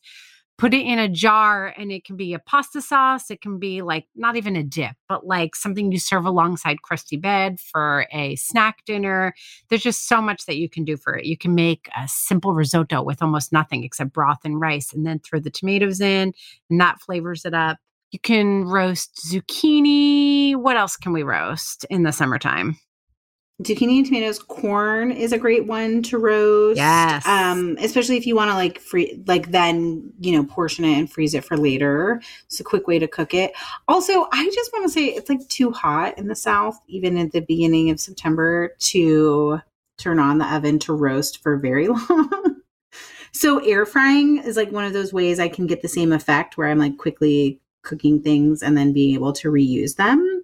Put 0.63 0.75
it 0.75 0.87
in 0.87 0.97
a 0.97 1.09
jar 1.09 1.75
and 1.77 1.91
it 1.91 2.05
can 2.05 2.17
be 2.17 2.35
a 2.35 2.39
pasta 2.39 2.81
sauce. 2.81 3.33
It 3.33 3.41
can 3.41 3.59
be 3.59 3.83
like 3.83 4.07
not 4.15 4.37
even 4.37 4.55
a 4.55 4.63
dip, 4.63 4.93
but 5.09 5.27
like 5.27 5.57
something 5.57 5.91
you 5.91 5.99
serve 5.99 6.25
alongside 6.25 6.83
crusty 6.83 7.17
bread 7.17 7.59
for 7.59 8.07
a 8.13 8.37
snack 8.37 8.85
dinner. 8.87 9.35
There's 9.69 9.83
just 9.83 10.07
so 10.07 10.23
much 10.23 10.47
that 10.47 10.59
you 10.59 10.71
can 10.71 10.85
do 10.85 10.97
for 10.97 11.17
it. 11.17 11.25
You 11.25 11.37
can 11.37 11.57
make 11.57 11.89
a 12.01 12.07
simple 12.07 12.55
risotto 12.55 13.03
with 13.03 13.23
almost 13.23 13.53
nothing 13.53 13.83
except 13.83 14.13
broth 14.13 14.39
and 14.45 14.61
rice 14.61 14.93
and 14.93 15.05
then 15.05 15.19
throw 15.19 15.41
the 15.41 15.51
tomatoes 15.51 16.01
in 16.01 16.33
and 16.71 16.81
that 16.81 17.01
flavors 17.01 17.45
it 17.45 17.55
up. 17.55 17.79
You 18.13 18.21
can 18.21 18.67
roast 18.67 19.21
zucchini. 19.33 20.55
What 20.55 20.77
else 20.77 20.97
can 20.97 21.13
we 21.13 21.25
roast 21.25 21.87
in 21.91 22.05
the 22.05 22.13
summertime? 22.13 22.79
Zucchini 23.63 23.99
and 23.99 24.07
tomatoes 24.07 24.39
corn 24.39 25.11
is 25.13 25.33
a 25.33 25.39
great 25.39 25.67
one 25.67 26.03
to 26.03 26.19
roast. 26.19 26.77
Yes. 26.77 27.27
um 27.27 27.77
especially 27.81 28.17
if 28.17 28.27
you 28.27 28.35
want 28.35 28.51
to 28.51 28.55
like 28.55 28.81
free 28.81 29.23
like 29.27 29.51
then 29.51 30.13
you 30.21 30.33
know 30.33 30.45
portion 30.45 30.85
it 30.85 30.99
and 30.99 31.11
freeze 31.11 31.35
it 31.35 31.45
for 31.45 31.57
later. 31.57 32.21
It's 32.47 32.61
a 32.61 32.65
quick 32.65 32.87
way 32.87 32.99
to 32.99 33.09
cook 33.09 33.35
it. 33.35 33.53
Also 33.89 34.27
i 34.33 34.51
just 34.55 34.73
want 34.73 34.85
to 34.85 34.93
say 34.93 35.07
it's 35.07 35.29
like 35.29 35.47
too 35.49 35.71
hot 35.71 36.19
in 36.19 36.29
the 36.29 36.37
south 36.37 36.79
even 36.89 37.17
at 37.19 37.33
the 37.33 37.41
beginning 37.41 37.91
of 37.91 38.01
september 38.01 38.75
to 38.79 39.61
turn 39.99 40.19
on 40.19 40.39
the 40.39 40.55
oven 40.55 40.79
to 40.81 40.93
roast 40.93 41.43
for 41.43 41.57
very 41.57 41.89
long. 42.11 42.57
So 43.33 43.59
air 43.61 43.87
frying 43.87 44.39
is 44.39 44.57
like 44.57 44.73
one 44.73 44.85
of 44.85 44.93
those 44.93 45.13
ways 45.13 45.41
i 45.41 45.49
can 45.49 45.67
get 45.67 45.83
the 45.83 45.89
same 45.89 46.13
effect 46.13 46.57
where 46.57 46.69
i'm 46.69 46.79
like 46.79 46.97
quickly 46.99 47.61
cooking 47.83 48.23
things 48.23 48.63
and 48.63 48.77
then 48.77 48.93
being 48.93 49.15
able 49.15 49.33
to 49.33 49.51
reuse 49.51 49.97
them 49.97 50.42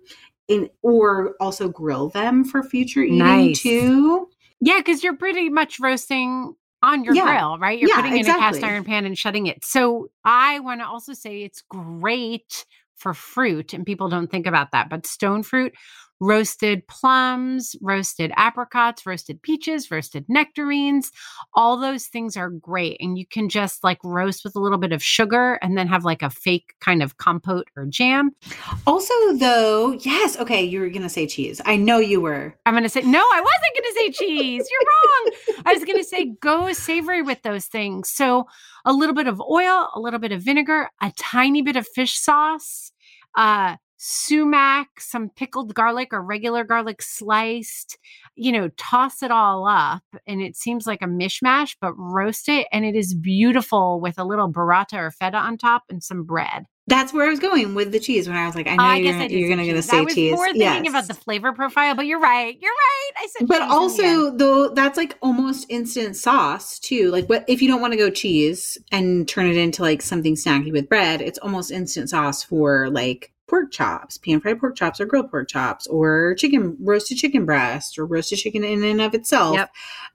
in 0.48 0.68
or 0.82 1.34
also 1.40 1.68
grill 1.68 2.08
them 2.08 2.44
for 2.44 2.62
future 2.62 3.02
eating 3.02 3.18
Nice. 3.18 3.62
too. 3.62 4.28
Yeah, 4.60 4.78
because 4.78 5.04
you're 5.04 5.16
pretty 5.16 5.48
much 5.48 5.78
roasting 5.78 6.54
on 6.82 7.04
your 7.04 7.14
Yeah. 7.14 7.24
grill, 7.24 7.58
right? 7.58 7.78
You're 7.78 7.88
Yeah, 7.90 7.96
putting 7.96 8.16
it 8.18 8.26
in 8.26 8.34
a 8.34 8.38
cast 8.38 8.62
iron 8.64 8.84
pan 8.84 9.04
and 9.04 9.16
shutting 9.16 9.46
it. 9.46 9.64
So 9.64 10.08
I 10.24 10.60
want 10.60 10.80
to 10.80 10.86
also 10.86 11.12
say 11.12 11.42
it's 11.42 11.62
great 11.68 12.64
for 12.96 13.14
fruit, 13.14 13.72
and 13.74 13.86
people 13.86 14.08
don't 14.08 14.30
think 14.30 14.46
about 14.46 14.72
that. 14.72 14.88
But 14.88 15.06
stone 15.06 15.42
fruit, 15.42 15.74
roasted 16.20 16.86
plums, 16.88 17.76
roasted 17.80 18.32
apricots, 18.36 19.06
roasted 19.06 19.40
peaches, 19.42 19.90
roasted 19.90 20.24
nectarines, 20.28 21.10
all 21.54 21.76
those 21.78 22.06
things 22.06 22.36
are 22.36 22.50
great. 22.50 22.96
And 23.00 23.18
you 23.18 23.26
can 23.26 23.48
just 23.48 23.84
like 23.84 23.98
roast 24.02 24.44
with 24.44 24.56
a 24.56 24.60
little 24.60 24.78
bit 24.78 24.92
of 24.92 25.02
sugar 25.02 25.58
and 25.62 25.76
then 25.76 25.86
have 25.88 26.04
like 26.04 26.22
a 26.22 26.30
fake 26.30 26.74
kind 26.80 27.02
of 27.02 27.18
compote 27.18 27.68
or 27.76 27.86
jam. 27.86 28.30
Also, 28.86 29.14
though, 29.34 29.92
yes, 30.00 30.36
okay, 30.38 30.62
you 30.62 30.80
were 30.80 30.90
gonna 30.90 31.08
say 31.08 31.26
cheese. 31.26 31.60
I 31.64 31.76
know 31.76 31.98
you 31.98 32.20
were. 32.20 32.54
I'm 32.66 32.74
going 32.74 32.84
to 32.84 32.88
say, 32.88 33.02
no, 33.02 33.20
I 33.20 33.40
wasn't 33.40 33.74
going 33.74 33.92
to 33.92 33.94
say 33.98 34.26
cheese. 34.26 34.68
You're 34.70 34.80
wrong. 34.80 35.62
I 35.66 35.72
was 35.72 35.84
going 35.84 35.98
to 35.98 36.04
say 36.04 36.32
go 36.40 36.72
savory 36.72 37.22
with 37.22 37.42
those 37.42 37.66
things. 37.66 38.10
So 38.10 38.46
a 38.84 38.92
little 38.92 39.14
bit 39.14 39.26
of 39.26 39.40
oil, 39.40 39.88
a 39.94 40.00
little 40.00 40.18
bit 40.18 40.32
of 40.32 40.42
vinegar, 40.42 40.88
a 41.00 41.12
tiny 41.18 41.62
bit 41.62 41.76
of 41.76 41.86
fish 41.86 42.18
sauce, 42.18 42.92
uh, 43.36 43.76
sumac, 43.98 45.00
some 45.00 45.28
pickled 45.28 45.74
garlic 45.74 46.12
or 46.12 46.22
regular 46.22 46.64
garlic 46.64 47.02
sliced, 47.02 47.98
you 48.36 48.52
know, 48.52 48.70
toss 48.76 49.22
it 49.22 49.30
all 49.30 49.66
up. 49.66 50.02
And 50.26 50.40
it 50.40 50.56
seems 50.56 50.86
like 50.86 51.02
a 51.02 51.06
mishmash, 51.06 51.76
but 51.80 51.92
roast 51.94 52.48
it. 52.48 52.66
And 52.72 52.84
it 52.84 52.94
is 52.94 53.14
beautiful 53.14 54.00
with 54.00 54.18
a 54.18 54.24
little 54.24 54.50
burrata 54.50 54.94
or 54.94 55.10
feta 55.10 55.36
on 55.36 55.58
top 55.58 55.82
and 55.90 56.02
some 56.02 56.24
bread. 56.24 56.64
That's 56.86 57.12
where 57.12 57.26
I 57.26 57.28
was 57.28 57.38
going 57.38 57.74
with 57.74 57.92
the 57.92 58.00
cheese 58.00 58.26
when 58.26 58.36
I 58.38 58.46
was 58.46 58.54
like, 58.54 58.66
I 58.66 58.74
know 58.76 58.82
I 58.82 58.96
you're, 58.96 59.12
gonna, 59.12 59.26
you're 59.26 59.48
gonna, 59.50 59.62
gonna 59.66 59.74
cheese. 59.82 59.90
say 59.90 59.98
I 59.98 60.00
was 60.00 60.14
cheese. 60.14 60.32
more 60.32 60.46
thinking 60.46 60.84
Yes. 60.84 60.88
about 60.88 61.06
the 61.06 61.12
flavor 61.12 61.52
profile, 61.52 61.94
but 61.94 62.06
you're 62.06 62.18
right. 62.18 62.56
You're 62.58 62.70
right. 62.72 63.10
I 63.18 63.26
said 63.36 63.46
But 63.46 63.58
cheese 63.58 63.62
in 63.62 63.68
the 63.68 64.08
end. 64.08 64.20
also, 64.22 64.36
though, 64.38 64.68
that's 64.70 64.96
like 64.96 65.18
almost 65.20 65.66
instant 65.68 66.16
sauce 66.16 66.78
too. 66.78 67.10
Like, 67.10 67.26
what 67.28 67.44
if 67.46 67.60
you 67.60 67.68
don't 67.68 67.82
want 67.82 67.92
to 67.92 67.98
go 67.98 68.08
cheese 68.08 68.78
and 68.90 69.28
turn 69.28 69.44
it 69.46 69.58
into 69.58 69.82
like 69.82 70.00
something 70.00 70.34
snacky 70.34 70.72
with 70.72 70.88
bread? 70.88 71.20
It's 71.20 71.38
almost 71.40 71.70
instant 71.70 72.08
sauce 72.08 72.42
for 72.42 72.88
like 72.88 73.32
pork 73.48 73.72
chops, 73.72 74.18
pan 74.18 74.40
fried 74.40 74.60
pork 74.60 74.76
chops, 74.76 75.00
or 75.00 75.06
grilled 75.06 75.30
pork 75.30 75.48
chops, 75.48 75.86
or 75.86 76.34
chicken 76.38 76.76
roasted 76.80 77.18
chicken 77.18 77.44
breast, 77.44 77.98
or 77.98 78.06
roasted 78.06 78.38
chicken 78.38 78.62
in 78.62 78.84
and 78.84 79.00
of 79.00 79.14
itself. 79.14 79.56
Yep. 79.56 79.70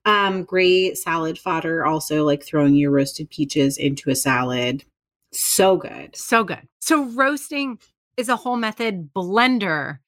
Um, 0.05 0.43
great 0.43 0.97
salad 0.97 1.37
fodder. 1.37 1.85
Also, 1.85 2.23
like 2.23 2.43
throwing 2.43 2.75
your 2.75 2.91
roasted 2.91 3.29
peaches 3.29 3.77
into 3.77 4.09
a 4.09 4.15
salad. 4.15 4.85
So 5.31 5.77
good. 5.77 6.15
So 6.15 6.43
good. 6.43 6.67
So 6.79 7.05
roasting 7.05 7.79
is 8.15 8.29
a 8.29 8.35
whole 8.35 8.57
method. 8.57 9.13
Blender. 9.13 9.99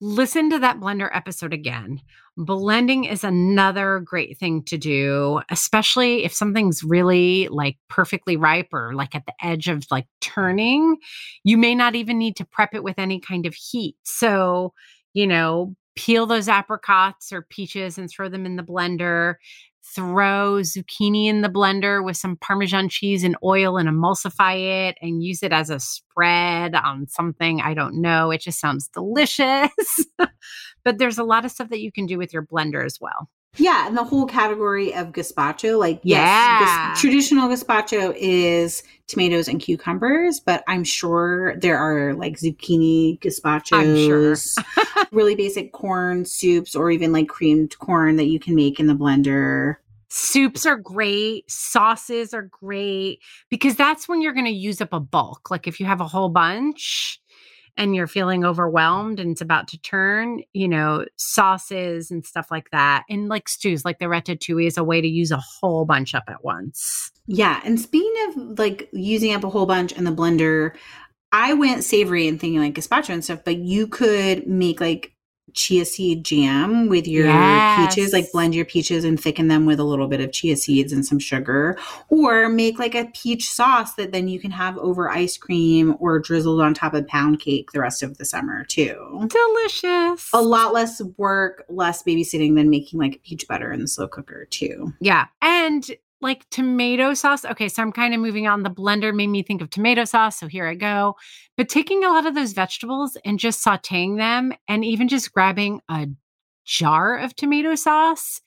Listen 0.00 0.50
to 0.50 0.58
that 0.58 0.78
blender 0.80 1.08
episode 1.12 1.52
again. 1.52 2.00
Blending 2.36 3.04
is 3.04 3.22
another 3.22 4.00
great 4.00 4.38
thing 4.38 4.64
to 4.64 4.76
do, 4.76 5.40
especially 5.50 6.24
if 6.24 6.32
something's 6.34 6.82
really 6.82 7.46
like 7.48 7.76
perfectly 7.88 8.36
ripe 8.36 8.68
or 8.72 8.92
like 8.94 9.14
at 9.14 9.24
the 9.26 9.34
edge 9.40 9.68
of 9.68 9.84
like 9.90 10.06
turning. 10.20 10.96
You 11.44 11.56
may 11.56 11.74
not 11.74 11.94
even 11.94 12.18
need 12.18 12.36
to 12.36 12.44
prep 12.44 12.74
it 12.74 12.82
with 12.82 12.98
any 12.98 13.20
kind 13.20 13.46
of 13.46 13.54
heat. 13.54 13.96
So, 14.02 14.72
you 15.12 15.28
know, 15.28 15.76
peel 15.94 16.26
those 16.26 16.48
apricots 16.48 17.32
or 17.32 17.42
peaches 17.42 17.98
and 17.98 18.10
throw 18.10 18.28
them 18.28 18.46
in 18.46 18.56
the 18.56 18.64
blender. 18.64 19.36
Throw 19.84 20.60
zucchini 20.60 21.26
in 21.26 21.42
the 21.42 21.48
blender 21.48 22.04
with 22.04 22.16
some 22.16 22.36
Parmesan 22.36 22.88
cheese 22.88 23.22
and 23.22 23.36
oil 23.44 23.76
and 23.76 23.88
emulsify 23.88 24.88
it 24.88 24.96
and 25.02 25.22
use 25.22 25.42
it 25.42 25.52
as 25.52 25.70
a 25.70 25.78
spread 25.78 26.74
on 26.74 27.06
something. 27.06 27.60
I 27.60 27.74
don't 27.74 28.00
know. 28.00 28.30
It 28.30 28.40
just 28.40 28.60
sounds 28.60 28.88
delicious. 28.88 29.70
but 30.84 30.98
there's 30.98 31.18
a 31.18 31.24
lot 31.24 31.44
of 31.44 31.50
stuff 31.50 31.68
that 31.68 31.80
you 31.80 31.92
can 31.92 32.06
do 32.06 32.18
with 32.18 32.32
your 32.32 32.44
blender 32.44 32.84
as 32.84 32.98
well. 33.00 33.28
Yeah, 33.56 33.86
and 33.86 33.96
the 33.96 34.04
whole 34.04 34.26
category 34.26 34.94
of 34.94 35.08
gazpacho, 35.12 35.78
like 35.78 36.00
Yeah. 36.02 36.60
yes, 36.60 36.68
gas- 36.68 37.00
traditional 37.00 37.48
gazpacho 37.48 38.14
is 38.18 38.82
tomatoes 39.06 39.48
and 39.48 39.60
cucumbers, 39.60 40.40
but 40.40 40.64
I'm 40.66 40.82
sure 40.84 41.56
there 41.56 41.76
are 41.78 42.14
like 42.14 42.38
zucchini 42.38 43.18
gazpachos, 43.20 44.56
really 45.12 45.34
basic 45.34 45.72
corn 45.72 46.24
soups, 46.24 46.74
or 46.74 46.90
even 46.90 47.12
like 47.12 47.28
creamed 47.28 47.78
corn 47.78 48.16
that 48.16 48.26
you 48.26 48.40
can 48.40 48.54
make 48.54 48.80
in 48.80 48.86
the 48.86 48.94
blender. 48.94 49.76
Soups 50.08 50.64
are 50.64 50.76
great. 50.76 51.50
Sauces 51.50 52.32
are 52.34 52.42
great 52.42 53.20
because 53.50 53.74
that's 53.74 54.08
when 54.08 54.22
you're 54.22 54.32
going 54.32 54.44
to 54.46 54.50
use 54.52 54.80
up 54.80 54.92
a 54.92 55.00
bulk. 55.00 55.50
Like 55.50 55.66
if 55.66 55.80
you 55.80 55.86
have 55.86 56.00
a 56.00 56.06
whole 56.06 56.28
bunch 56.28 57.20
and 57.76 57.94
you're 57.94 58.06
feeling 58.06 58.44
overwhelmed 58.44 59.18
and 59.18 59.32
it's 59.32 59.40
about 59.40 59.68
to 59.68 59.78
turn, 59.78 60.42
you 60.52 60.68
know, 60.68 61.04
sauces 61.16 62.10
and 62.10 62.24
stuff 62.24 62.50
like 62.50 62.70
that. 62.70 63.04
And 63.08 63.28
like 63.28 63.48
stews, 63.48 63.84
like 63.84 63.98
the 63.98 64.06
ratatouille 64.06 64.66
is 64.66 64.76
a 64.76 64.84
way 64.84 65.00
to 65.00 65.08
use 65.08 65.30
a 65.30 65.42
whole 65.42 65.84
bunch 65.84 66.14
up 66.14 66.24
at 66.28 66.44
once. 66.44 67.10
Yeah, 67.26 67.60
and 67.64 67.80
speaking 67.80 68.14
of 68.28 68.58
like 68.58 68.88
using 68.92 69.32
up 69.32 69.44
a 69.44 69.50
whole 69.50 69.66
bunch 69.66 69.92
in 69.92 70.04
the 70.04 70.12
blender, 70.12 70.76
I 71.32 71.54
went 71.54 71.82
savory 71.82 72.28
and 72.28 72.40
thinking 72.40 72.60
like 72.60 72.74
gazpacho 72.74 73.10
and 73.10 73.24
stuff, 73.24 73.40
but 73.44 73.56
you 73.56 73.88
could 73.88 74.46
make 74.46 74.80
like 74.80 75.13
chia 75.52 75.84
seed 75.84 76.24
jam 76.24 76.88
with 76.88 77.06
your 77.06 77.26
Yes. 77.26 77.94
peaches, 77.94 78.12
like 78.12 78.30
blend 78.32 78.54
your 78.54 78.64
peaches 78.64 79.04
and 79.04 79.20
thicken 79.20 79.48
them 79.48 79.66
with 79.66 79.78
a 79.78 79.84
little 79.84 80.08
bit 80.08 80.20
of 80.20 80.32
chia 80.32 80.56
seeds 80.56 80.92
and 80.92 81.06
some 81.06 81.18
sugar, 81.18 81.78
or 82.08 82.48
make 82.48 82.78
like 82.78 82.94
a 82.94 83.04
peach 83.14 83.48
sauce 83.50 83.94
that 83.94 84.10
then 84.10 84.26
you 84.26 84.40
can 84.40 84.50
have 84.50 84.76
over 84.78 85.08
ice 85.10 85.36
cream 85.36 85.94
or 86.00 86.18
drizzled 86.18 86.60
on 86.60 86.74
top 86.74 86.94
of 86.94 87.06
pound 87.06 87.40
cake 87.40 87.70
the 87.72 87.80
rest 87.80 88.02
of 88.02 88.18
the 88.18 88.24
summer 88.24 88.64
too. 88.64 89.28
Delicious. 89.28 90.28
A 90.32 90.42
lot 90.42 90.72
less 90.72 91.00
work, 91.18 91.64
less 91.68 92.02
babysitting 92.02 92.56
than 92.56 92.70
making 92.70 92.98
like 92.98 93.20
peach 93.22 93.46
butter 93.46 93.72
in 93.72 93.80
the 93.80 93.88
slow 93.88 94.08
cooker 94.08 94.46
too. 94.50 94.92
Yeah. 95.00 95.26
And 95.40 95.84
like 96.24 96.48
tomato 96.50 97.14
sauce. 97.14 97.44
Okay, 97.44 97.68
so 97.68 97.82
I'm 97.82 97.92
kind 97.92 98.12
of 98.14 98.20
moving 98.20 98.48
on. 98.48 98.64
The 98.64 98.70
blender 98.70 99.14
made 99.14 99.28
me 99.28 99.44
think 99.44 99.62
of 99.62 99.70
tomato 99.70 100.04
sauce. 100.04 100.40
So 100.40 100.48
here 100.48 100.66
I 100.66 100.74
go. 100.74 101.14
But 101.56 101.68
taking 101.68 102.02
a 102.02 102.08
lot 102.08 102.26
of 102.26 102.34
those 102.34 102.52
vegetables 102.52 103.16
and 103.24 103.38
just 103.38 103.64
sauteing 103.64 104.16
them 104.16 104.52
and 104.66 104.84
even 104.84 105.06
just 105.06 105.32
grabbing 105.32 105.80
a 105.88 106.08
jar 106.64 107.16
of 107.18 107.36
tomato 107.36 107.74
sauce, 107.76 108.40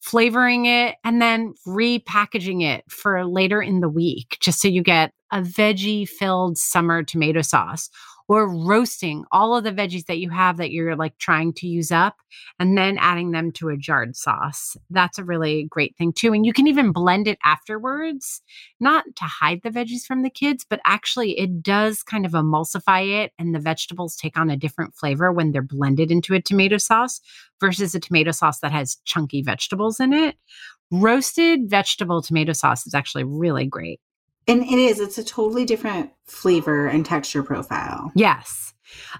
flavoring 0.00 0.66
it, 0.66 0.96
and 1.04 1.20
then 1.20 1.54
repackaging 1.66 2.62
it 2.62 2.84
for 2.88 3.24
later 3.26 3.60
in 3.60 3.80
the 3.80 3.88
week, 3.88 4.36
just 4.40 4.60
so 4.60 4.68
you 4.68 4.82
get 4.82 5.12
a 5.32 5.40
veggie 5.40 6.08
filled 6.08 6.58
summer 6.58 7.02
tomato 7.02 7.40
sauce. 7.40 7.88
Or 8.28 8.48
roasting 8.48 9.24
all 9.32 9.56
of 9.56 9.64
the 9.64 9.72
veggies 9.72 10.06
that 10.06 10.18
you 10.18 10.30
have 10.30 10.56
that 10.56 10.70
you're 10.70 10.96
like 10.96 11.18
trying 11.18 11.52
to 11.54 11.66
use 11.66 11.90
up 11.90 12.16
and 12.58 12.76
then 12.76 12.96
adding 12.98 13.32
them 13.32 13.52
to 13.52 13.68
a 13.68 13.76
jarred 13.76 14.16
sauce. 14.16 14.76
That's 14.90 15.18
a 15.18 15.24
really 15.24 15.64
great 15.64 15.96
thing 15.96 16.12
too. 16.12 16.32
And 16.32 16.46
you 16.46 16.52
can 16.52 16.66
even 16.66 16.92
blend 16.92 17.28
it 17.28 17.38
afterwards, 17.44 18.42
not 18.80 19.04
to 19.16 19.24
hide 19.24 19.60
the 19.62 19.70
veggies 19.70 20.04
from 20.06 20.22
the 20.22 20.30
kids, 20.30 20.64
but 20.68 20.80
actually 20.84 21.38
it 21.38 21.62
does 21.62 22.02
kind 22.02 22.24
of 22.24 22.32
emulsify 22.32 23.24
it 23.24 23.32
and 23.38 23.54
the 23.54 23.60
vegetables 23.60 24.16
take 24.16 24.38
on 24.38 24.50
a 24.50 24.56
different 24.56 24.94
flavor 24.94 25.32
when 25.32 25.52
they're 25.52 25.62
blended 25.62 26.10
into 26.10 26.34
a 26.34 26.40
tomato 26.40 26.78
sauce 26.78 27.20
versus 27.60 27.94
a 27.94 28.00
tomato 28.00 28.30
sauce 28.30 28.60
that 28.60 28.72
has 28.72 28.96
chunky 29.04 29.42
vegetables 29.42 30.00
in 30.00 30.12
it. 30.12 30.36
Roasted 30.90 31.70
vegetable 31.70 32.20
tomato 32.22 32.52
sauce 32.52 32.86
is 32.86 32.94
actually 32.94 33.24
really 33.24 33.66
great. 33.66 34.00
And 34.48 34.62
it 34.62 34.78
is, 34.78 35.00
it's 35.00 35.18
a 35.18 35.24
totally 35.24 35.64
different 35.64 36.10
flavor 36.26 36.86
and 36.86 37.06
texture 37.06 37.42
profile. 37.42 38.10
Yes. 38.14 38.74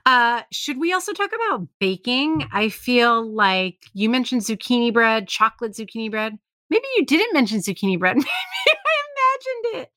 Uh, 0.05 0.43
should 0.51 0.79
we 0.79 0.93
also 0.93 1.13
talk 1.13 1.31
about 1.33 1.67
baking? 1.79 2.49
I 2.53 2.69
feel 2.69 3.25
like 3.25 3.87
you 3.95 4.09
mentioned 4.09 4.43
zucchini 4.43 4.93
bread, 4.93 5.29
chocolate 5.29 5.73
zucchini 5.73 6.11
bread. 6.11 6.39
Maybe 6.71 6.87
you 6.97 7.07
didn't 7.07 7.35
mention 7.35 7.61
zucchini 7.61 7.99
bread. 7.99 8.17
Maybe 8.17 8.29
I 8.69 9.73
imagined 9.73 9.83
it. 9.83 9.93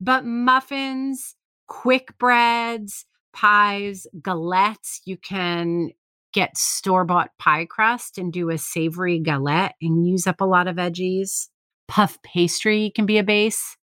But 0.00 0.24
muffins, 0.24 1.34
quick 1.66 2.16
breads, 2.18 3.04
pies, 3.32 4.06
galettes, 4.20 5.00
you 5.04 5.16
can 5.16 5.90
get 6.32 6.56
store 6.56 7.04
bought 7.04 7.30
pie 7.38 7.64
crust 7.64 8.18
and 8.18 8.32
do 8.32 8.50
a 8.50 8.58
savory 8.58 9.18
galette 9.18 9.74
and 9.80 10.06
use 10.06 10.26
up 10.26 10.40
a 10.40 10.44
lot 10.44 10.68
of 10.68 10.76
veggies. 10.76 11.48
Puff 11.88 12.20
pastry 12.22 12.92
can 12.94 13.06
be 13.06 13.18
a 13.18 13.24
base. 13.24 13.77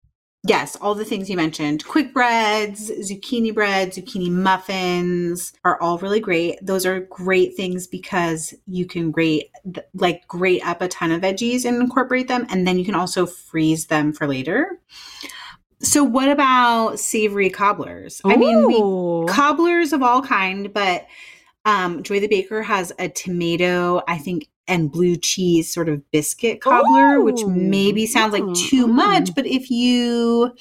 Yes, 0.47 0.75
all 0.75 0.93
the 0.93 1.05
things 1.05 1.27
you 1.27 1.35
mentioned. 1.35 1.83
Quick 1.85 2.13
breads, 2.13 2.91
zucchini 2.91 3.51
bread, 3.51 3.91
zucchini 3.91 4.29
muffins 4.29 5.53
are 5.63 5.81
all 5.81 5.97
really 5.97 6.19
great. 6.19 6.59
Those 6.61 6.85
are 6.85 6.99
great 6.99 7.55
things 7.55 7.87
because 7.87 8.53
you 8.67 8.85
can 8.85 9.09
grate 9.09 9.49
like 9.95 10.27
grate 10.27 10.65
up 10.65 10.81
a 10.81 10.87
ton 10.87 11.11
of 11.11 11.21
veggies 11.21 11.65
and 11.65 11.81
incorporate 11.81 12.27
them 12.27 12.45
and 12.49 12.67
then 12.67 12.77
you 12.77 12.85
can 12.85 12.93
also 12.93 13.25
freeze 13.25 13.87
them 13.87 14.13
for 14.13 14.27
later. 14.27 14.79
So 15.79 16.03
what 16.03 16.29
about 16.29 16.99
savory 16.99 17.49
cobblers? 17.49 18.21
Ooh. 18.25 18.31
I 18.31 18.35
mean, 18.37 18.67
we, 18.67 19.33
cobblers 19.33 19.93
of 19.93 20.03
all 20.03 20.21
kind, 20.21 20.71
but 20.71 21.07
um, 21.65 22.03
Joy 22.03 22.19
the 22.19 22.27
Baker 22.27 22.61
has 22.61 22.93
a 22.99 23.09
tomato, 23.09 24.03
I 24.07 24.19
think, 24.19 24.47
and 24.67 24.91
blue 24.91 25.15
cheese 25.15 25.71
sort 25.71 25.89
of 25.89 26.09
biscuit 26.11 26.61
cobbler, 26.61 27.15
Ooh. 27.17 27.23
which 27.25 27.45
maybe 27.45 28.05
sounds 28.05 28.33
like 28.33 28.43
too 28.55 28.87
Mm, 28.87 28.93
much, 28.93 29.23
mm. 29.31 29.35
but 29.35 29.45
if 29.45 29.69
you 29.69 30.53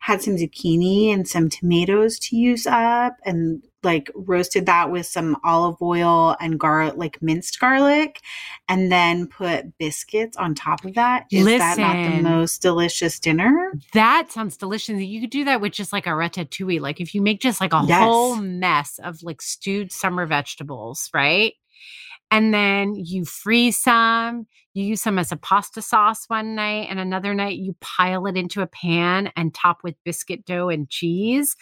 had 0.00 0.22
some 0.22 0.36
zucchini 0.36 1.12
and 1.12 1.28
some 1.28 1.48
tomatoes 1.48 2.18
to 2.18 2.36
use 2.36 2.66
up 2.66 3.16
and 3.24 3.62
like 3.82 4.10
roasted 4.14 4.66
that 4.66 4.90
with 4.90 5.06
some 5.06 5.36
olive 5.44 5.76
oil 5.82 6.34
and 6.40 6.58
garlic 6.58 6.94
like 6.96 7.20
minced 7.22 7.60
garlic 7.60 8.20
and 8.68 8.90
then 8.90 9.26
put 9.26 9.76
biscuits 9.78 10.36
on 10.36 10.54
top 10.54 10.84
of 10.84 10.94
that 10.94 11.26
is 11.30 11.44
that 11.44 11.78
not 11.78 11.94
the 11.94 12.22
most 12.22 12.60
delicious 12.62 13.20
dinner 13.20 13.72
That 13.92 14.32
sounds 14.32 14.56
delicious. 14.56 15.00
You 15.00 15.20
could 15.20 15.30
do 15.30 15.44
that 15.44 15.60
with 15.60 15.72
just 15.72 15.92
like 15.92 16.06
a 16.06 16.10
ratatouille. 16.10 16.80
Like 16.80 17.00
if 17.00 17.14
you 17.14 17.20
make 17.22 17.40
just 17.40 17.60
like 17.60 17.72
a 17.72 17.84
Yes. 17.86 18.02
whole 18.02 18.36
mess 18.36 18.98
of 19.02 19.22
like 19.22 19.40
stewed 19.42 19.92
summer 19.92 20.26
vegetables, 20.26 21.10
right? 21.14 21.54
And 22.30 22.52
then 22.52 22.94
you 22.94 23.24
freeze 23.24 23.78
some, 23.78 24.46
you 24.74 24.84
use 24.84 25.00
some 25.02 25.18
as 25.18 25.32
a 25.32 25.36
pasta 25.36 25.80
sauce 25.80 26.24
one 26.28 26.54
night, 26.54 26.88
and 26.90 26.98
another 26.98 27.34
night 27.34 27.56
you 27.58 27.74
pile 27.80 28.26
it 28.26 28.36
into 28.36 28.60
a 28.60 28.66
pan 28.66 29.32
and 29.36 29.54
top 29.54 29.78
with 29.82 29.94
biscuit 30.04 30.44
dough 30.44 30.68
and 30.68 30.88
cheese. 30.90 31.56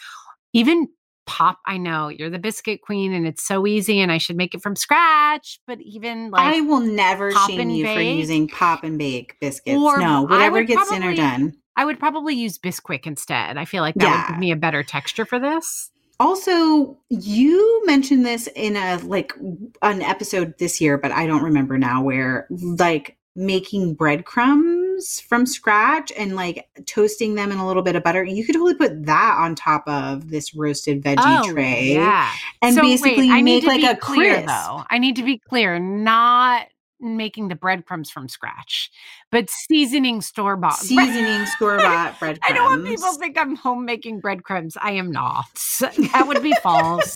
Even 0.53 0.87
pop, 1.25 1.59
I 1.65 1.77
know 1.77 2.07
you're 2.09 2.29
the 2.29 2.39
biscuit 2.39 2.81
queen 2.81 3.13
and 3.13 3.27
it's 3.27 3.43
so 3.43 3.67
easy 3.67 3.99
and 3.99 4.11
I 4.11 4.17
should 4.17 4.37
make 4.37 4.55
it 4.55 4.61
from 4.61 4.75
scratch, 4.75 5.59
but 5.67 5.79
even 5.81 6.31
like 6.31 6.55
i 6.55 6.61
will 6.61 6.79
never 6.79 7.31
shame 7.31 7.69
you 7.69 7.85
for 7.85 7.99
using 7.99 8.47
pop 8.47 8.83
and 8.85 8.97
bake 8.97 9.35
biscuits 9.41 9.77
Or 9.77 9.99
no 9.99 10.21
whatever 10.23 10.63
gets 10.63 10.89
dinner 10.89 11.07
probably- 11.07 11.17
done 11.17 11.53
I 11.77 11.85
would 11.85 11.99
probably 11.99 12.33
use 12.33 12.57
Bisquick 12.57 13.05
instead. 13.05 13.55
I 13.55 13.65
feel 13.65 13.83
like 13.83 13.93
that 13.95 14.27
would 14.27 14.33
give 14.33 14.39
me 14.39 14.49
a 14.51 14.55
better 14.55 14.81
texture 14.81 15.25
for 15.25 15.37
this. 15.37 15.91
Also, 16.19 16.97
you 17.09 17.83
mentioned 17.85 18.25
this 18.25 18.47
in 18.55 18.75
a 18.75 18.97
like 19.03 19.33
an 19.81 20.01
episode 20.01 20.57
this 20.57 20.81
year, 20.81 20.97
but 20.97 21.11
I 21.11 21.27
don't 21.27 21.43
remember 21.43 21.77
now 21.77 22.03
where 22.03 22.47
like 22.49 23.17
making 23.35 23.93
breadcrumbs 23.93 25.19
from 25.19 25.45
scratch 25.45 26.11
and 26.17 26.35
like 26.35 26.67
toasting 26.87 27.35
them 27.35 27.51
in 27.51 27.59
a 27.59 27.67
little 27.67 27.83
bit 27.83 27.95
of 27.95 28.03
butter. 28.03 28.23
You 28.23 28.43
could 28.43 28.53
totally 28.53 28.73
put 28.73 29.05
that 29.05 29.37
on 29.39 29.53
top 29.53 29.83
of 29.87 30.29
this 30.29 30.55
roasted 30.55 31.03
veggie 31.03 31.17
oh, 31.19 31.53
tray. 31.53 31.95
Oh, 31.97 32.01
yeah. 32.01 32.31
And 32.63 32.73
So, 32.73 32.81
basically 32.81 33.29
wait, 33.29 33.31
I 33.31 33.41
need 33.41 33.63
make 33.63 33.63
to 33.63 33.67
like 33.67 33.81
be 33.81 33.85
a 33.85 33.95
clear 33.95 34.33
crisp. 34.33 34.47
though. 34.47 34.83
I 34.89 34.97
need 34.97 35.17
to 35.17 35.23
be 35.23 35.37
clear, 35.37 35.77
not 35.77 36.65
making 36.99 37.47
the 37.47 37.55
breadcrumbs 37.55 38.09
from 38.09 38.27
scratch, 38.27 38.89
but 39.31 39.49
seasoning 39.49 40.21
store 40.21 40.55
bought. 40.57 40.77
Seasoning 40.77 41.45
store 41.45 41.77
bought 41.77 42.19
breadcrumbs. 42.19 42.39
I 42.49 42.53
don't 42.53 42.65
want 42.69 42.85
people 42.85 43.11
to 43.13 43.19
think 43.19 43.37
I'm 43.37 43.55
home 43.55 43.85
making 43.85 44.19
breadcrumbs. 44.19 44.77
I 44.81 44.91
am 44.91 45.11
not. 45.11 45.45
That 45.79 46.25
would 46.27 46.41
be 46.41 46.53
false. 46.63 47.15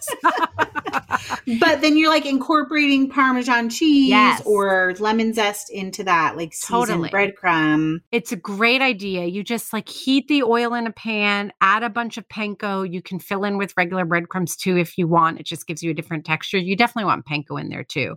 but 1.60 1.82
then 1.82 1.98
you're 1.98 2.10
like 2.10 2.26
incorporating 2.26 3.10
Parmesan 3.10 3.70
cheese 3.70 4.10
Yes. 4.10 4.42
or 4.46 4.94
lemon 5.00 5.34
zest 5.34 5.70
into 5.72 6.04
that, 6.04 6.38
like 6.38 6.54
seasoned 6.54 6.88
Totally. 6.88 7.10
breadcrumb. 7.10 7.98
It's 8.12 8.32
a 8.32 8.36
great 8.36 8.82
idea. 8.82 9.26
You 9.26 9.44
just 9.44 9.74
like 9.74 9.90
heat 9.90 10.28
the 10.28 10.44
oil 10.44 10.74
in 10.74 10.88
a 10.88 10.92
pan, 10.92 11.52
add 11.62 11.84
a 11.84 11.90
bunch 11.90 12.18
of 12.18 12.28
panko. 12.28 12.90
You 12.92 13.02
can 13.02 13.20
fill 13.20 13.44
in 13.44 13.58
with 13.58 13.74
regular 13.78 14.06
breadcrumbs 14.06 14.56
too 14.56 14.78
if 14.78 14.98
you 14.98 15.08
want. 15.08 15.40
It 15.40 15.46
just 15.46 15.66
gives 15.68 15.82
you 15.82 15.92
a 15.92 15.96
different 15.96 16.26
texture. 16.26 16.58
You 16.58 16.76
definitely 16.76 17.06
want 17.06 17.26
panko 17.26 17.60
in 17.60 17.70
there 17.70 17.84
too. 17.84 18.16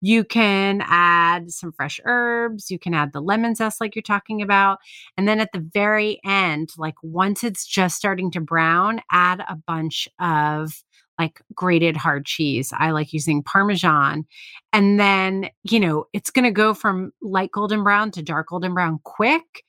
You 0.00 0.24
can 0.24 0.82
add 0.86 1.50
some 1.50 1.72
fresh 1.72 2.00
herbs. 2.04 2.70
You 2.70 2.78
can 2.78 2.94
add 2.94 3.12
the 3.12 3.20
lemon 3.20 3.54
zest, 3.54 3.80
like 3.80 3.94
you're 3.94 4.02
talking 4.02 4.42
about. 4.42 4.78
And 5.16 5.26
then 5.26 5.40
at 5.40 5.52
the 5.52 5.66
very 5.72 6.20
end, 6.24 6.70
like 6.76 6.96
once 7.02 7.42
it's 7.42 7.66
just 7.66 7.96
starting 7.96 8.30
to 8.32 8.40
brown, 8.40 9.00
add 9.10 9.40
a 9.48 9.56
bunch 9.56 10.08
of 10.20 10.82
like 11.18 11.40
grated 11.54 11.96
hard 11.96 12.26
cheese. 12.26 12.72
I 12.76 12.90
like 12.90 13.12
using 13.12 13.42
Parmesan. 13.42 14.26
And 14.72 15.00
then, 15.00 15.48
you 15.64 15.80
know, 15.80 16.04
it's 16.12 16.30
going 16.30 16.44
to 16.44 16.50
go 16.50 16.74
from 16.74 17.12
light 17.22 17.50
golden 17.52 17.82
brown 17.82 18.10
to 18.12 18.22
dark 18.22 18.48
golden 18.48 18.74
brown 18.74 19.00
quick. 19.04 19.64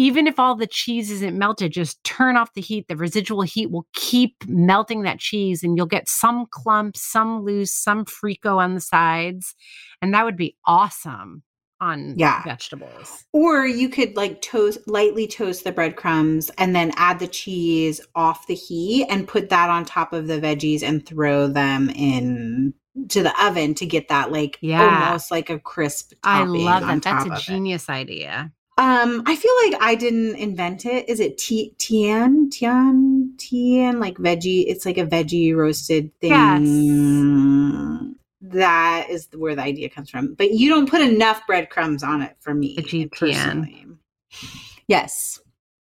Even 0.00 0.26
if 0.26 0.38
all 0.38 0.54
the 0.54 0.66
cheese 0.66 1.10
isn't 1.10 1.36
melted, 1.36 1.72
just 1.72 2.02
turn 2.04 2.34
off 2.34 2.54
the 2.54 2.62
heat. 2.62 2.88
The 2.88 2.96
residual 2.96 3.42
heat 3.42 3.70
will 3.70 3.86
keep 3.92 4.34
melting 4.48 5.02
that 5.02 5.18
cheese, 5.18 5.62
and 5.62 5.76
you'll 5.76 5.84
get 5.84 6.08
some 6.08 6.46
clumps, 6.50 7.02
some 7.02 7.42
loose, 7.44 7.70
some 7.74 8.06
frico 8.06 8.56
on 8.56 8.74
the 8.74 8.80
sides. 8.80 9.54
And 10.00 10.14
that 10.14 10.24
would 10.24 10.38
be 10.38 10.56
awesome 10.66 11.42
on 11.82 12.14
Yeah. 12.16 12.42
vegetables. 12.44 13.26
Or 13.34 13.66
you 13.66 13.90
could 13.90 14.16
like 14.16 14.40
toast 14.40 14.78
lightly 14.86 15.26
toast 15.26 15.64
the 15.64 15.72
breadcrumbs 15.72 16.50
and 16.56 16.74
then 16.74 16.92
add 16.96 17.18
the 17.18 17.28
cheese 17.28 18.00
off 18.14 18.46
the 18.46 18.54
heat 18.54 19.04
and 19.10 19.28
put 19.28 19.50
that 19.50 19.68
on 19.68 19.84
top 19.84 20.14
of 20.14 20.28
the 20.28 20.40
veggies 20.40 20.82
and 20.82 21.04
throw 21.04 21.46
them 21.46 21.90
in 21.90 22.72
to 23.08 23.22
the 23.22 23.44
oven 23.44 23.74
to 23.74 23.84
get 23.86 24.08
that 24.08 24.32
like 24.32 24.58
Yeah. 24.62 25.08
almost 25.08 25.30
like 25.30 25.50
a 25.50 25.58
crisp 25.58 26.12
I 26.24 26.44
love 26.44 26.86
that. 26.86 27.02
That's 27.02 27.26
a 27.26 27.28
of 27.32 27.36
it. 27.38 27.42
genius 27.42 27.88
idea. 27.90 28.50
Um, 28.80 29.22
I 29.26 29.36
feel 29.36 29.52
like 29.64 29.82
I 29.82 29.94
didn't 29.94 30.36
invent 30.36 30.86
it. 30.86 31.06
Is 31.06 31.20
it 31.20 31.36
ti- 31.36 31.74
tian 31.76 32.48
tian 32.48 33.34
tian 33.36 34.00
like 34.00 34.16
veggie? 34.16 34.64
It's 34.66 34.86
like 34.86 34.96
a 34.96 35.04
veggie 35.04 35.54
roasted 35.54 36.10
thing. 36.18 36.30
Yes. 36.30 38.16
That 38.40 39.10
is 39.10 39.28
where 39.36 39.54
the 39.54 39.60
idea 39.60 39.90
comes 39.90 40.08
from. 40.08 40.32
But 40.32 40.52
you 40.52 40.70
don't 40.70 40.88
put 40.88 41.02
enough 41.02 41.46
breadcrumbs 41.46 42.02
on 42.02 42.22
it 42.22 42.36
for 42.40 42.54
me 42.54 42.74
Veggie 42.78 42.88
tian. 42.88 43.08
personally. 43.10 43.86
Yes. 44.88 45.38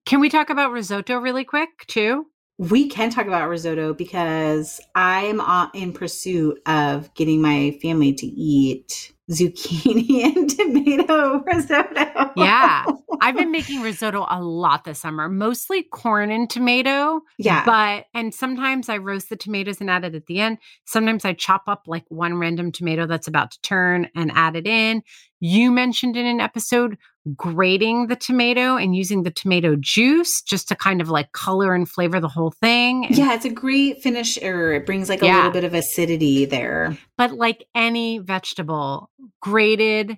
Can 0.05 0.21
we 0.21 0.29
talk 0.29 0.49
about 0.49 0.71
risotto 0.71 1.17
really 1.17 1.43
quick 1.43 1.86
too? 1.88 2.27
We 2.58 2.88
can 2.88 3.10
talk 3.10 3.28
about 3.28 3.50
risotto 3.50 3.94
because 3.94 4.80
I'm 4.96 5.41
uh, 5.41 5.68
in 5.74 5.91
pursuit 5.91 6.62
of 6.65 7.13
getting 7.13 7.41
my 7.41 7.78
family 7.82 8.13
to 8.13 8.26
eat 8.26 9.12
zucchini 9.30 10.24
and 10.36 10.50
tomato 10.50 11.39
risotto. 11.46 12.32
Yeah. 12.36 12.86
I've 13.22 13.36
been 13.36 13.52
making 13.52 13.82
risotto 13.82 14.26
a 14.30 14.41
lot 14.41 14.84
this 14.84 15.00
summer, 15.00 15.28
mostly 15.30 15.84
corn 15.84 16.32
and 16.32 16.50
tomato. 16.50 17.22
yeah. 17.38 17.65
But, 17.65 18.06
and 18.13 18.34
sometimes 18.34 18.88
I 18.89 18.98
roast 18.98 19.30
the 19.30 19.36
tomatoes 19.36 19.82
and 19.82 19.89
add 19.89 20.04
it 20.04 20.15
at 20.15 20.28
the 20.28 20.39
end. 20.39 20.60
Sometimes 20.86 21.26
I 21.26 21.34
chop 21.34 21.63
up 21.68 21.84
like 21.88 22.06
one 22.10 22.38
random 22.38 22.72
tomato 22.72 23.08
that's 23.08 23.28
about 23.28 23.52
to 23.52 23.62
turn 23.62 24.10
and 24.15 24.32
add 24.34 24.56
it 24.56 24.68
in. 24.68 25.02
You 25.39 25.72
mentioned 25.72 26.15
in 26.15 26.26
an 26.26 26.39
episode 26.39 26.98
grating 27.35 28.07
the 28.07 28.15
tomato 28.15 28.75
and 28.77 28.95
using 28.95 29.23
the 29.23 29.31
tomato 29.31 29.75
juice 29.79 30.41
just 30.43 30.67
to 30.67 30.75
kind 30.75 31.01
of 31.01 31.09
like 31.09 31.31
color 31.31 31.73
and 31.73 31.89
flavor 31.89 32.19
the 32.19 32.27
whole 32.27 32.51
thing. 32.51 33.05
And- 33.07 33.17
yeah, 33.17 33.33
it's 33.33 33.45
a 33.45 33.49
great 33.49 34.01
finisher. 34.03 34.73
It 34.73 34.85
brings 34.85 35.09
like 35.09 35.21
a 35.21 35.25
Yeah. 35.25 35.38
little 35.38 35.51
bit 35.51 35.63
of 35.63 35.73
acidity 35.73 36.45
there. 36.45 36.97
But 37.17 37.31
like 37.33 37.65
any 37.73 38.19
vegetable, 38.19 39.09
grated, 39.41 40.17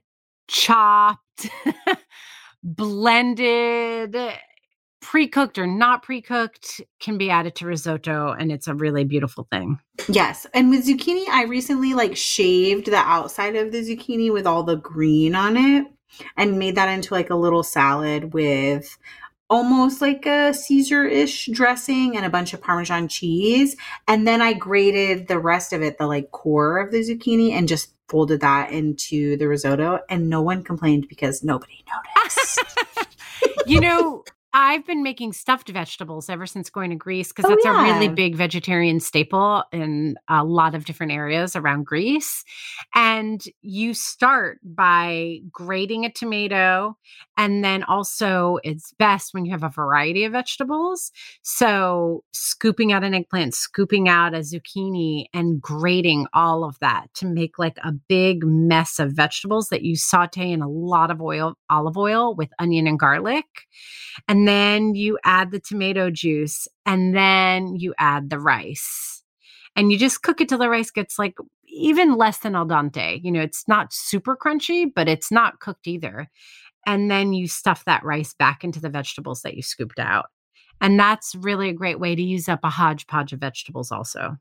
chopped, 0.50 1.50
blended, 2.64 4.16
pre 5.02 5.28
cooked 5.28 5.58
or 5.58 5.68
not 5.68 6.04
pre 6.04 6.22
cooked, 6.22 6.82
can 7.00 7.18
be 7.18 7.30
added 7.30 7.56
to 7.56 7.66
risotto. 7.66 8.34
And 8.38 8.52
it's 8.52 8.68
a 8.68 8.76
really 8.76 9.06
beautiful 9.06 9.48
thing. 9.52 9.80
Yes. 10.10 10.46
And 10.54 10.70
with 10.70 10.86
zucchini, 10.86 11.28
I 11.30 11.46
recently 11.46 11.94
like 11.94 12.18
shaved 12.18 12.88
the 12.88 12.98
outside 12.98 13.56
of 13.56 13.72
the 13.72 13.80
zucchini 13.80 14.32
with 14.34 14.46
all 14.46 14.64
the 14.64 14.76
green 14.78 15.36
on 15.36 15.56
it 15.56 15.88
and 16.36 16.60
made 16.60 16.76
that 16.76 16.90
into 16.90 17.14
like 17.14 17.30
a 17.30 17.36
little 17.36 17.64
salad 17.64 18.34
with 18.34 18.98
almost 19.50 20.02
like 20.02 20.26
a 20.26 20.54
Caesar-ish 20.54 21.48
dressing 21.48 22.18
and 22.18 22.26
a 22.26 22.30
bunch 22.30 22.54
of 22.54 22.62
Parmesan 22.62 23.08
cheese. 23.08 23.76
And 24.08 24.28
then 24.28 24.42
I 24.42 24.54
grated 24.54 25.28
the 25.28 25.40
rest 25.40 25.74
of 25.74 25.82
it, 25.82 25.98
the 25.98 26.08
like 26.08 26.32
core 26.32 26.80
of 26.80 26.92
the 26.92 27.00
zucchini, 27.00 27.52
and 27.52 27.68
just 27.68 27.94
folded 28.10 28.42
that 28.42 28.72
into 28.72 29.38
the 29.38 29.48
risotto. 29.48 30.00
And 30.10 30.30
no 30.30 30.42
one 30.42 30.64
complained 30.64 31.08
because 31.08 31.44
nobody 31.44 31.84
noticed. 32.16 32.60
you 33.66 33.80
know, 33.80 34.24
I've 34.60 34.88
been 34.88 35.04
making 35.04 35.34
stuffed 35.34 35.70
vegetables 35.70 36.30
ever 36.30 36.48
since 36.48 36.72
going 36.72 36.90
to 36.90 36.96
Greece 36.96 37.28
because 37.28 37.46
Oh, 37.46 37.50
that's 37.50 37.66
a 37.68 37.74
really 37.74 38.08
big 38.08 38.36
vegetarian 38.36 39.00
staple 39.00 39.64
in 39.72 40.16
a 40.28 40.44
lot 40.44 40.74
of 40.74 40.84
different 40.84 41.12
areas 41.12 41.56
around 41.56 41.86
Greece. 41.86 42.44
And 42.96 43.40
you 43.62 43.94
start 43.94 44.58
by 44.64 45.42
grating 45.52 46.06
a 46.06 46.12
tomato, 46.12 46.98
and 47.38 47.64
then 47.64 47.84
also 47.84 48.58
it's 48.64 48.94
best 48.94 49.32
when 49.32 49.46
you 49.46 49.52
have 49.52 49.62
a 49.62 49.70
variety 49.70 50.24
of 50.24 50.32
vegetables. 50.32 51.12
So, 51.44 52.24
scooping 52.34 52.92
out 52.92 53.04
an 53.04 53.14
eggplant, 53.14 53.54
scooping 53.54 54.10
out 54.10 54.34
a 54.34 54.40
zucchini, 54.40 55.26
and 55.36 55.62
grating 55.62 56.26
all 56.34 56.64
of 56.64 56.80
that 56.80 57.14
to 57.18 57.28
make 57.28 57.60
like 57.60 57.78
a 57.84 57.92
big 57.92 58.44
mess 58.44 58.98
of 58.98 59.12
vegetables 59.12 59.70
that 59.70 59.84
you 59.84 59.96
saute 59.96 60.52
in 60.52 60.64
a 60.64 60.68
lot 60.68 61.12
of 61.12 61.22
oil, 61.22 61.54
olive 61.70 61.96
oil 61.96 62.34
with 62.34 62.50
onion 62.58 62.88
and 62.88 62.98
garlic. 62.98 63.46
And 64.28 64.47
then 64.48 64.96
you 64.96 65.18
add 65.24 65.52
the 65.52 65.60
tomato 65.60 66.10
juice, 66.10 66.68
and 66.86 67.16
then 67.16 67.76
you 67.76 67.94
add 67.98 68.30
the 68.30 68.40
rice. 68.40 69.24
And 69.76 69.92
you 69.92 69.98
just 69.98 70.24
cook 70.24 70.42
it 70.42 70.50
till 70.50 70.58
the 70.58 70.70
rice 70.70 70.90
gets 70.92 71.20
like 71.20 71.36
even 71.68 72.16
less 72.16 72.40
than 72.40 72.56
al 72.56 72.66
dente. 72.66 73.24
You 73.24 73.32
know, 73.32 73.42
it's 73.42 73.68
not 73.68 73.94
super 73.94 74.36
crunchy, 74.36 74.92
but 74.94 75.08
it's 75.08 75.32
not 75.32 75.60
cooked 75.60 75.88
either. 75.88 76.28
And 76.86 77.12
then 77.12 77.34
you 77.34 77.48
stuff 77.48 77.86
that 77.86 78.04
rice 78.04 78.34
back 78.34 78.64
into 78.64 78.80
the 78.80 78.90
vegetables 78.90 79.42
that 79.42 79.56
you 79.56 79.62
scooped 79.62 80.00
out. 80.00 80.28
And 80.82 81.00
that's 81.00 81.36
really 81.36 81.70
a 81.70 81.74
great 81.74 82.00
way 82.00 82.16
to 82.16 82.22
use 82.22 82.48
up 82.48 82.62
a 82.64 82.70
hodgepodge 82.70 83.34
of 83.34 83.40
vegetables, 83.40 83.92
also. 83.92 84.38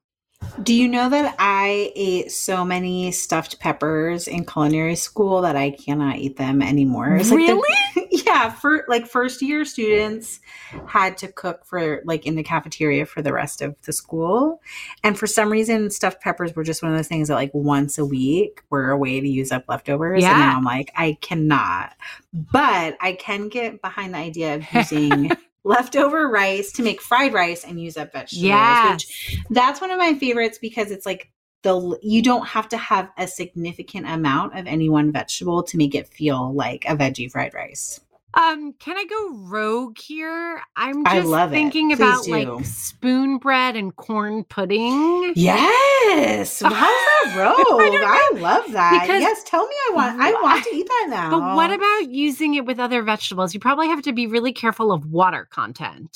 Do 0.63 0.75
you 0.75 0.89
know 0.89 1.09
that 1.11 1.35
I 1.39 1.93
ate 1.95 2.31
so 2.31 2.65
many 2.65 3.11
stuffed 3.13 3.59
peppers 3.59 4.27
in 4.29 4.45
culinary 4.45 4.97
school 4.97 5.43
that 5.43 5.57
I 5.57 5.71
cannot 5.71 6.17
eat 6.17 6.37
them 6.37 6.63
anymore? 6.63 7.17
It's 7.17 7.31
like 7.31 7.47
the- 7.47 8.07
yeah, 8.27 8.51
for 8.51 8.85
like 8.89 9.07
first 9.07 9.43
year 9.43 9.65
students 9.65 10.41
had 10.87 11.19
to 11.19 11.29
cook 11.29 11.65
for 11.67 12.01
like 12.05 12.27
in 12.27 12.37
the 12.37 12.43
cafeteria 12.43 13.07
for 13.07 13.23
the 13.23 13.33
rest 13.33 13.61
of 13.61 13.77
the 13.83 13.93
school. 13.93 14.61
And 15.03 15.19
for 15.19 15.27
some 15.27 15.51
reason 15.51 15.91
stuffed 15.91 16.23
peppers 16.23 16.55
were 16.55 16.65
just 16.65 16.83
one 16.83 16.91
of 16.93 16.99
those 16.99 17.09
things 17.09 17.29
that 17.29 17.35
like 17.35 17.53
once 17.53 17.99
a 17.99 18.05
week 18.05 18.63
were 18.71 18.91
a 18.91 18.97
way 18.97 19.21
to 19.21 19.29
use 19.29 19.53
up 19.53 19.65
leftovers. 19.69 20.23
And 20.25 20.31
Yeah. 20.33 20.39
now 20.39 20.57
I'm 20.57 20.65
like, 20.65 20.91
I 20.97 21.17
cannot. 21.21 21.95
But 22.33 22.97
I 23.01 23.13
can 23.13 23.49
get 23.49 23.81
behind 23.83 24.15
the 24.15 24.19
idea 24.19 24.57
of 24.57 24.73
using 24.73 25.33
leftover 25.67 26.29
rice 26.29 26.73
to 26.73 26.83
make 26.83 27.03
fried 27.03 27.33
rice 27.33 27.65
and 27.65 27.81
use 27.81 27.97
up 27.97 28.13
vegetables. 28.13 28.45
Which 28.93 29.41
that's 29.51 29.81
one 29.81 29.91
of 29.91 29.99
my 29.99 30.15
favorites 30.15 30.59
because 30.59 30.91
it's 30.91 31.05
like 31.05 31.31
the 31.63 31.99
you 32.03 32.23
don't 32.23 32.47
have 32.47 32.69
to 32.69 32.77
have 32.77 33.11
a 33.19 33.27
significant 33.27 34.07
amount 34.07 34.57
of 34.57 34.67
any 34.67 34.89
one 34.89 35.11
vegetable 35.13 35.63
to 35.65 35.77
make 35.77 35.95
it 35.95 36.07
feel 36.07 36.53
like 36.55 36.85
a 36.87 36.97
veggie 36.97 37.31
fried 37.31 37.53
rice. 37.55 38.01
Um, 38.37 38.75
can 38.75 38.99
I 38.99 39.05
go 39.07 39.39
rogue 39.49 39.97
here? 39.99 40.61
I'm 40.77 41.05
just 41.07 41.51
thinking 41.51 41.93
about 41.93 42.25
do. 42.25 42.31
like 42.33 42.67
spoon 42.67 43.39
bread 43.39 43.77
and 43.77 43.97
corn 43.97 44.45
pudding. 44.45 45.33
Yes. 45.35 46.61
How's 46.65 46.71
that 46.71 47.35
rogue? 47.35 47.57
I 47.59 48.31
I, 48.35 48.39
love 48.39 48.73
that. 48.73 49.01
Because- 49.03 49.23
yes, 49.23 49.43
tell 49.45 49.67
me 49.67 49.75
I 49.89 49.93
want 49.95 50.21
I 50.21 50.33
want 50.33 50.65
to 50.65 50.71
eat 50.77 50.87
that 50.87 51.07
now. 51.09 51.31
But 51.31 51.57
what 51.57 51.73
about 51.73 52.11
using 52.11 52.55
it 52.55 52.67
with 52.67 52.79
other 52.79 53.03
vegetables? 53.03 53.55
You 53.55 53.61
probably 53.61 53.89
have 53.89 54.03
to 54.03 54.13
be 54.13 54.27
really 54.27 54.53
careful 54.53 54.93
of 54.93 55.07
water 55.07 55.49
content. 55.51 56.15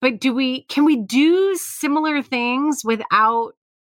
But 0.00 0.18
do 0.18 0.32
we 0.32 0.64
can 0.64 0.86
we 0.86 0.96
do 0.96 1.54
similar 1.56 2.22
things 2.22 2.80
without 2.84 3.52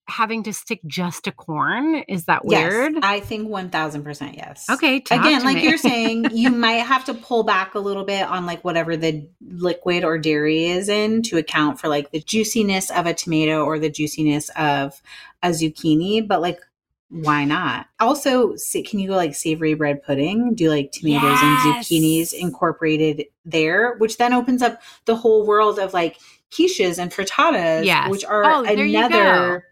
having 0.09 0.42
to 0.45 0.53
stick 0.53 0.81
just 0.87 1.25
to 1.25 1.33
corn? 1.33 1.97
Is 2.09 2.25
that 2.27 2.45
weird? 2.45 2.95
Yes? 2.95 3.03
I 3.05 3.21
think 3.21 3.49
1000% 3.49 4.37
yes. 4.37 4.69
Okay, 4.71 4.97
Again, 5.11 5.45
like 5.45 5.57
me. 5.57 5.64
you're 5.69 5.79
saying, 5.79 6.27
you 6.33 6.51
might 6.51 6.83
have 6.85 7.05
to 7.07 7.14
pull 7.14 7.42
back 7.42 7.75
a 7.75 7.79
little 7.81 8.05
bit 8.05 8.23
on 8.27 8.47
like 8.47 8.64
whatever 8.64 8.97
the 8.97 9.29
liquid 9.45 10.05
or 10.05 10.19
dairy 10.19 10.66
is 10.66 10.88
in 10.88 11.23
to 11.23 11.38
account 11.38 11.81
for 11.81 11.88
like 11.88 12.11
the 12.12 12.21
juiciness 12.21 12.90
of 12.90 13.07
a 13.07 13.14
tomato 13.14 13.64
or 13.64 13.79
the 13.79 13.90
juiciness 13.90 14.49
of 14.57 15.01
a 15.42 15.49
zucchini, 15.51 16.27
but 16.27 16.40
like 16.40 16.61
why 17.09 17.45
not? 17.45 17.87
Also, 18.01 18.55
can 18.85 18.99
you 18.99 19.07
go 19.09 19.14
like 19.14 19.33
savory 19.37 19.75
bread 19.75 20.03
pudding? 20.03 20.55
Do 20.57 20.69
like 20.71 20.90
tomatoes 20.90 21.38
and 21.40 21.59
zucchinis 21.59 22.33
incorporated 22.33 23.27
there, 23.45 23.95
which 23.99 24.16
then 24.19 24.33
opens 24.33 24.61
up 24.61 24.83
the 25.05 25.14
whole 25.14 25.47
world 25.47 25.79
of 25.79 25.95
like 25.95 26.19
quiches 26.51 26.99
and 26.99 27.12
frittatas, 27.12 27.85
Yes. 27.85 28.11
which 28.11 28.25
are 28.25 28.45
Oh, 28.45 28.64
another 28.64 29.64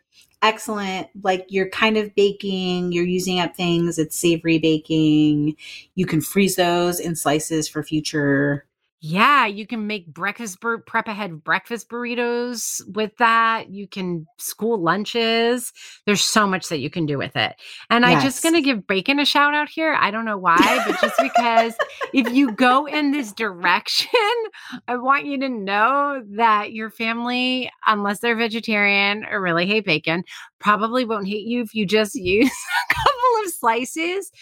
excellent. 0.44 1.08
Like 1.22 1.46
you're 1.48 1.70
kind 1.70 1.96
of 1.96 2.14
baking 2.14 2.92
you're 2.92 3.04
using 3.04 3.40
up 3.40 3.56
things 3.56 3.98
it's 3.98 4.16
savory 4.16 4.58
baking. 4.58 5.56
You 5.94 6.06
can 6.06 6.20
freeze 6.20 6.56
those 6.56 7.00
in 7.00 7.16
slices 7.16 7.68
for 7.68 7.82
future 7.82 8.66
Yeah, 9.06 9.44
you 9.44 9.66
can 9.66 9.86
make 9.86 10.06
breakfast 10.06 10.60
bur- 10.60 10.78
prep 10.78 11.08
ahead 11.08 11.44
breakfast 11.44 11.90
burritos 11.90 12.80
with 12.94 13.14
that. 13.18 13.68
You 13.68 13.86
can 13.86 14.26
school 14.38 14.80
lunches. 14.80 15.74
There's 16.06 16.22
so 16.22 16.46
much 16.46 16.70
that 16.70 16.78
you 16.78 16.88
can 16.88 17.04
do 17.04 17.18
with 17.18 17.36
it. 17.36 17.54
And 17.90 18.06
I'm 18.06 18.22
just 18.22 18.42
going 18.42 18.54
to 18.54 18.62
give 18.62 18.86
bacon 18.86 19.20
a 19.20 19.26
shout 19.26 19.52
out 19.52 19.68
here. 19.68 19.92
I 19.92 20.10
don't 20.10 20.24
know 20.24 20.38
why, 20.38 20.82
but 20.86 20.98
just 21.02 21.20
because 21.20 21.74
if 22.14 22.32
you 22.32 22.52
go 22.52 22.86
in 22.86 23.10
this 23.12 23.30
direction, 23.34 24.08
I 24.88 24.96
want 24.96 25.26
you 25.26 25.38
to 25.38 25.50
know 25.50 26.24
that 26.36 26.72
your 26.72 26.88
family, 26.88 27.70
unless 27.86 28.20
they're 28.20 28.34
vegetarian 28.34 29.26
or 29.30 29.42
really 29.42 29.66
hate 29.66 29.84
bacon, 29.84 30.24
probably 30.60 31.04
won't 31.04 31.28
hate 31.28 31.46
you 31.46 31.60
if 31.60 31.74
you 31.74 31.84
just 31.84 32.14
use 32.14 32.48
a 32.48 32.94
couple 32.94 33.44
of 33.44 33.52
slices. 33.52 34.32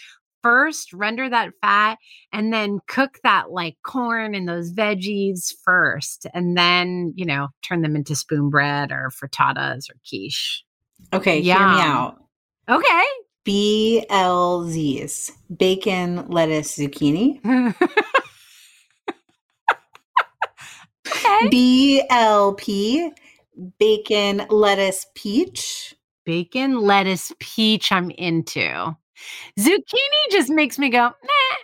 First, 0.43 0.93
render 0.93 1.29
that 1.29 1.53
fat 1.61 1.97
and 2.33 2.53
then 2.53 2.79
cook 2.87 3.17
that 3.23 3.49
like 3.51 3.77
corn 3.83 4.35
and 4.35 4.47
those 4.47 4.73
veggies 4.73 5.53
first. 5.63 6.27
And 6.33 6.57
then, 6.57 7.13
you 7.15 7.25
know, 7.25 7.47
turn 7.61 7.81
them 7.81 7.95
into 7.95 8.13
spoon 8.15 8.49
bread 8.49 8.91
or 8.91 9.09
frittatas 9.09 9.89
or 9.89 9.95
quiche. 10.07 10.63
okay 11.13 11.41
hear 11.41 11.55
me 11.67 11.81
out 11.81 12.17
Okay. 12.69 13.03
blz's 13.45 15.31
bacon 15.57 16.27
lettuce 16.29 16.77
zucchini 16.77 17.39
okay. 21.07 21.49
blp 21.51 23.11
bacon 23.79 24.45
lettuce 24.49 25.05
peach 25.15 25.95
Bacon, 26.25 26.79
lettuce, 26.79 27.33
peach, 27.39 27.91
I'm 27.91 28.09
into. 28.11 28.95
Zucchini 29.59 30.31
just 30.31 30.49
makes 30.49 30.77
me 30.79 30.89
go, 30.89 30.99
nah. 30.99 31.57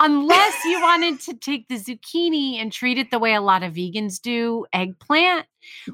Unless 0.00 0.64
you 0.64 0.80
wanted 0.80 1.20
to 1.20 1.34
take 1.34 1.68
the 1.68 1.76
zucchini 1.76 2.60
and 2.60 2.72
treat 2.72 2.98
it 2.98 3.10
the 3.10 3.18
way 3.20 3.34
a 3.34 3.40
lot 3.40 3.62
of 3.62 3.74
vegans 3.74 4.20
do 4.20 4.66
eggplant. 4.72 5.46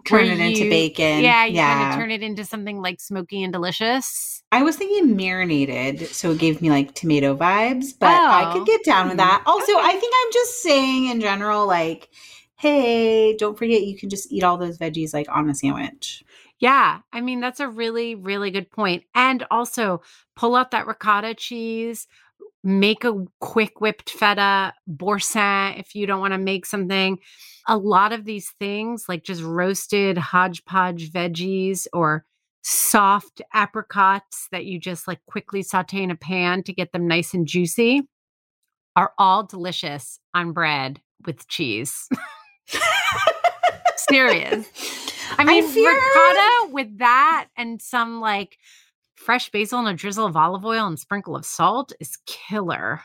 turn 0.06 0.26
it 0.28 0.40
into 0.40 0.64
bacon 0.64 1.22
Yeah, 1.22 1.44
you 1.44 1.60
kind 1.60 1.80
yeah 1.80 1.82
of 1.82 1.94
turn 1.94 2.10
it 2.10 2.22
into 2.22 2.44
something 2.44 2.80
like 2.80 3.00
smoky 3.00 3.42
and 3.42 3.52
delicious. 3.52 4.42
I 4.50 4.62
was 4.62 4.76
thinking 4.76 5.16
marinated, 5.16 6.14
so 6.14 6.30
it 6.32 6.38
gave 6.38 6.60
me 6.60 6.68
like 6.70 6.94
tomato 6.94 7.34
vibes, 7.36 7.92
but 7.98 8.24
I 8.30 8.44
Oh. 8.44 8.52
could 8.52 8.66
get 8.66 8.84
down 8.84 9.08
with 9.08 9.16
that. 9.16 9.42
Mm, 9.46 9.50
also, 9.50 9.72
Okay. 9.72 9.80
I 9.80 9.92
think 9.96 10.12
I'm 10.14 10.32
just 10.32 10.62
saying 10.62 11.06
in 11.06 11.20
general, 11.20 11.66
like, 11.66 12.10
hey, 12.56 13.34
don't 13.36 13.56
forget 13.58 13.82
you 13.82 13.96
can 13.96 14.10
just 14.10 14.30
eat 14.30 14.44
all 14.44 14.58
those 14.58 14.78
veggies 14.78 15.14
like 15.14 15.26
on 15.30 15.48
a 15.48 15.54
sandwich. 15.54 16.22
Yeah, 16.62 17.00
I 17.12 17.20
mean 17.20 17.40
that's 17.40 17.58
a 17.58 17.68
really 17.68 18.14
really 18.14 18.52
good 18.52 18.70
point. 18.70 19.02
And 19.16 19.44
also 19.50 20.00
pull 20.36 20.54
out 20.54 20.70
that 20.70 20.86
ricotta 20.86 21.34
cheese, 21.34 22.06
make 22.62 23.04
a 23.04 23.24
quick 23.40 23.80
whipped 23.80 24.10
feta, 24.10 24.72
boursin 24.86 25.74
if 25.76 25.96
you 25.96 26.06
don't 26.06 26.20
want 26.20 26.34
to 26.34 26.38
make 26.38 26.64
something. 26.64 27.18
A 27.66 27.76
lot 27.76 28.12
of 28.12 28.24
these 28.24 28.54
things 28.60 29.06
like 29.08 29.24
just 29.24 29.42
roasted 29.42 30.16
hodgepodge 30.16 31.10
veggies 31.10 31.88
or 31.92 32.24
soft 32.62 33.42
apricots 33.52 34.46
that 34.52 34.64
you 34.64 34.78
just 34.78 35.08
like 35.08 35.18
quickly 35.26 35.64
saute 35.64 36.00
in 36.00 36.12
a 36.12 36.16
pan 36.16 36.62
to 36.62 36.72
get 36.72 36.92
them 36.92 37.08
nice 37.08 37.34
and 37.34 37.48
juicy 37.48 38.02
are 38.94 39.12
all 39.18 39.42
delicious 39.42 40.20
on 40.32 40.52
bread 40.52 41.00
with 41.26 41.48
cheese. 41.48 42.08
Serious. 43.96 44.68
I 45.38 45.44
mean, 45.44 45.66
fear- 45.66 45.90
ricotta 45.92 46.72
with 46.72 46.98
that 46.98 47.48
and 47.56 47.80
some 47.80 48.20
like 48.20 48.58
fresh 49.14 49.50
basil 49.50 49.78
and 49.78 49.88
a 49.88 49.94
drizzle 49.94 50.26
of 50.26 50.36
olive 50.36 50.64
oil 50.64 50.86
and 50.86 50.98
sprinkle 50.98 51.36
of 51.36 51.44
salt 51.44 51.92
is 52.00 52.18
killer. 52.26 53.00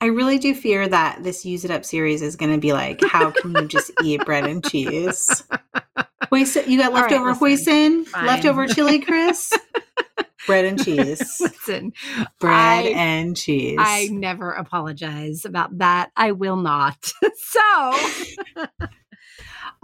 I 0.00 0.06
really 0.06 0.38
do 0.38 0.52
fear 0.52 0.88
that 0.88 1.22
this 1.22 1.44
Use 1.44 1.64
It 1.64 1.70
Up 1.70 1.84
series 1.84 2.22
is 2.22 2.34
going 2.34 2.50
to 2.50 2.58
be 2.58 2.72
like, 2.72 3.00
how 3.04 3.30
can 3.30 3.54
you 3.54 3.68
just 3.68 3.92
eat 4.02 4.24
bread 4.24 4.44
and 4.46 4.64
cheese? 4.68 5.44
Hoisin, 6.32 6.66
you 6.66 6.76
got 6.78 6.92
All 6.92 7.02
right, 7.02 7.10
leftover 7.10 7.46
listen. 7.46 8.02
hoisin, 8.02 8.06
Fine. 8.06 8.26
leftover 8.26 8.66
chili, 8.66 8.98
Chris? 8.98 9.52
bread 10.48 10.64
and 10.64 10.82
cheese. 10.84 11.36
Listen, 11.40 11.92
Bread 12.40 12.86
I- 12.86 12.92
and 12.96 13.36
cheese. 13.36 13.76
I 13.80 14.08
never 14.10 14.50
apologize 14.50 15.44
about 15.44 15.78
that. 15.78 16.10
I 16.16 16.32
will 16.32 16.56
not. 16.56 16.96
so, 17.36 17.98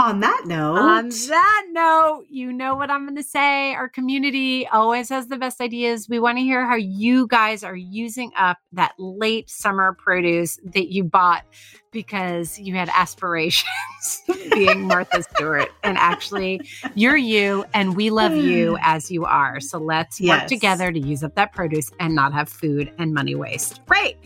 On 0.01 0.21
that 0.21 0.45
note, 0.47 0.79
On 0.79 1.09
that 1.09 1.67
note, 1.73 2.27
you 2.31 2.53
know 2.53 2.77
what 2.77 2.89
I'm 2.89 3.03
going 3.05 3.17
to 3.17 3.23
say. 3.25 3.75
Our 3.75 3.89
community 3.89 4.65
always 4.69 5.09
has 5.09 5.27
the 5.27 5.37
best 5.37 5.61
ideas. 5.61 6.09
We 6.09 6.21
want 6.21 6.39
to 6.39 6.43
hear 6.43 6.65
how 6.65 6.77
you 6.77 7.27
guys 7.27 7.65
are 7.65 7.75
using 7.75 8.31
up 8.39 8.59
that 8.71 8.93
late 8.97 9.51
summer 9.51 9.95
produce 9.95 10.61
that 10.67 10.93
you 10.93 11.03
bought 11.03 11.45
because 11.91 12.61
you 12.61 12.77
had 12.77 12.89
aspirations 12.95 14.23
being 14.53 14.87
Martha 14.87 15.25
Stewart. 15.35 15.69
And 15.83 15.99
actually, 15.99 16.61
you're 16.95 17.17
you, 17.17 17.65
and 17.75 17.97
we 17.97 18.11
love 18.11 18.37
you 18.37 18.79
as 18.83 19.11
you 19.11 19.25
are. 19.25 19.59
So 19.59 19.79
let's 19.79 20.21
work 20.21 20.47
together 20.47 20.93
to 20.93 21.01
use 21.01 21.25
up 21.25 21.35
that 21.35 21.53
produce 21.53 21.91
and 21.99 22.15
not 22.15 22.33
have 22.33 22.49
food 22.49 22.93
and 22.99 23.13
money 23.13 23.35
waste. 23.35 23.85
Great. 23.87 24.17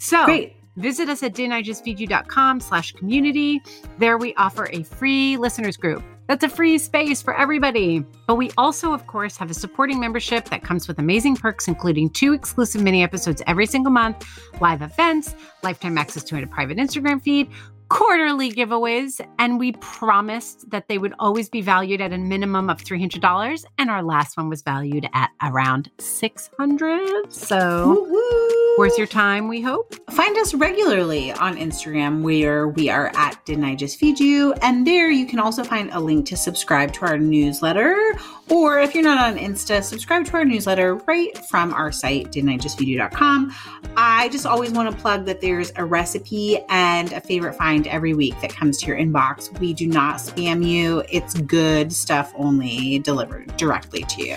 So, 0.00 0.24
great. 0.24 0.56
Visit 0.80 1.08
us 1.08 1.22
at 1.22 1.34
didn'tijustfeedyou.com 1.34 2.60
slash 2.60 2.92
community. 2.92 3.62
There 3.98 4.16
we 4.18 4.34
offer 4.34 4.68
a 4.72 4.82
free 4.82 5.36
listeners 5.36 5.76
group. 5.76 6.02
That's 6.26 6.44
a 6.44 6.48
free 6.48 6.78
space 6.78 7.20
for 7.20 7.36
everybody. 7.36 8.04
But 8.26 8.36
we 8.36 8.50
also, 8.56 8.92
of 8.92 9.06
course, 9.06 9.36
have 9.36 9.50
a 9.50 9.54
supporting 9.54 9.98
membership 9.98 10.48
that 10.50 10.62
comes 10.62 10.86
with 10.86 10.98
amazing 10.98 11.36
perks, 11.36 11.66
including 11.66 12.10
two 12.10 12.32
exclusive 12.32 12.82
mini 12.82 13.02
episodes 13.02 13.42
every 13.46 13.66
single 13.66 13.90
month, 13.92 14.24
live 14.60 14.80
events, 14.80 15.34
lifetime 15.62 15.98
access 15.98 16.22
to 16.24 16.40
a 16.40 16.46
private 16.46 16.78
Instagram 16.78 17.20
feed, 17.20 17.50
quarterly 17.90 18.50
giveaways, 18.52 19.20
and 19.38 19.58
we 19.58 19.72
promised 19.72 20.70
that 20.70 20.86
they 20.88 20.96
would 20.96 21.12
always 21.18 21.48
be 21.48 21.60
valued 21.60 22.00
at 22.00 22.12
a 22.12 22.18
minimum 22.18 22.70
of 22.70 22.80
$300. 22.80 23.64
And 23.76 23.90
our 23.90 24.02
last 24.02 24.36
one 24.36 24.48
was 24.48 24.62
valued 24.62 25.08
at 25.12 25.30
around 25.42 25.90
600 25.98 27.32
So 27.32 27.88
Woo 27.88 28.12
woo. 28.12 28.69
Worth 28.80 28.96
your 28.96 29.06
time, 29.06 29.46
we 29.46 29.60
hope. 29.60 29.94
Find 30.10 30.38
us 30.38 30.54
regularly 30.54 31.32
on 31.32 31.58
Instagram 31.58 32.22
where 32.22 32.68
we 32.68 32.88
are 32.88 33.12
at 33.14 33.38
Didn't 33.44 33.64
I 33.64 33.74
Just 33.74 33.98
Feed 33.98 34.18
You? 34.18 34.54
And 34.62 34.86
there 34.86 35.10
you 35.10 35.26
can 35.26 35.38
also 35.38 35.62
find 35.62 35.90
a 35.92 36.00
link 36.00 36.24
to 36.28 36.36
subscribe 36.38 36.90
to 36.94 37.02
our 37.02 37.18
newsletter. 37.18 38.14
Or 38.48 38.78
if 38.80 38.94
you're 38.94 39.04
not 39.04 39.18
on 39.18 39.38
Insta, 39.38 39.82
subscribe 39.82 40.24
to 40.24 40.32
our 40.32 40.46
newsletter 40.46 40.94
right 40.94 41.36
from 41.50 41.74
our 41.74 41.92
site, 41.92 42.32
didn'tijustfeedyou.com. 42.32 43.54
I 43.98 44.30
just 44.30 44.46
always 44.46 44.70
want 44.70 44.90
to 44.90 44.96
plug 44.96 45.26
that 45.26 45.42
there's 45.42 45.72
a 45.76 45.84
recipe 45.84 46.64
and 46.70 47.12
a 47.12 47.20
favorite 47.20 47.56
find 47.56 47.86
every 47.86 48.14
week 48.14 48.40
that 48.40 48.50
comes 48.50 48.78
to 48.78 48.86
your 48.86 48.96
inbox. 48.96 49.60
We 49.60 49.74
do 49.74 49.88
not 49.88 50.16
spam 50.16 50.66
you. 50.66 51.04
It's 51.10 51.34
good 51.34 51.92
stuff 51.92 52.32
only 52.34 53.00
delivered 53.00 53.54
directly 53.58 54.04
to 54.04 54.26
you. 54.26 54.36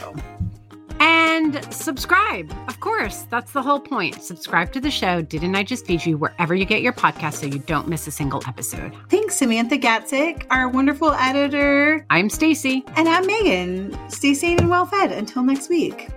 And 1.00 1.62
subscribe. 1.74 2.54
Of 2.68 2.80
course, 2.80 3.24
that's 3.30 3.52
the 3.52 3.62
whole 3.62 3.80
point. 3.80 4.22
Subscribe 4.22 4.72
to 4.74 4.80
the 4.80 4.92
show, 4.92 5.22
Didn't 5.22 5.56
I 5.56 5.64
Just 5.64 5.86
Feed 5.86 6.06
You, 6.06 6.18
wherever 6.18 6.56
you 6.56 6.66
get 6.66 6.82
your 6.82 6.94
podcast 6.94 7.34
so 7.36 7.46
you 7.46 7.60
don't 7.60 7.88
miss 7.88 8.08
a 8.08 8.12
single 8.12 8.42
episode. 8.48 8.94
Thanks, 9.10 9.36
Samantha 9.36 9.78
Gatzik, 9.78 10.46
our 10.50 10.70
wonderful 10.70 11.12
editor. 11.14 12.06
I'm 12.10 12.30
Stacie. 12.30 12.84
And 12.96 13.10
I'm 13.10 13.26
Meghan. 13.26 14.12
Stay 14.12 14.34
sane 14.34 14.60
and 14.60 14.70
well 14.70 14.86
fed 14.86 15.12
until 15.12 15.44
next 15.44 15.70
week. 15.70 16.10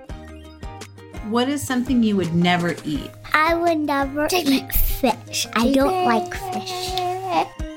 What 1.29 1.49
is 1.49 1.67
something 1.67 2.03
you 2.03 2.17
would 2.17 2.35
never 2.35 2.77
eat? 2.85 3.11
I 3.33 3.55
would 3.55 3.79
never 3.79 4.29
eat 4.33 4.73
fish. 4.73 5.47
I 5.55 5.73
don't 5.73 6.05
like 6.05 6.33
fish. 6.33 7.76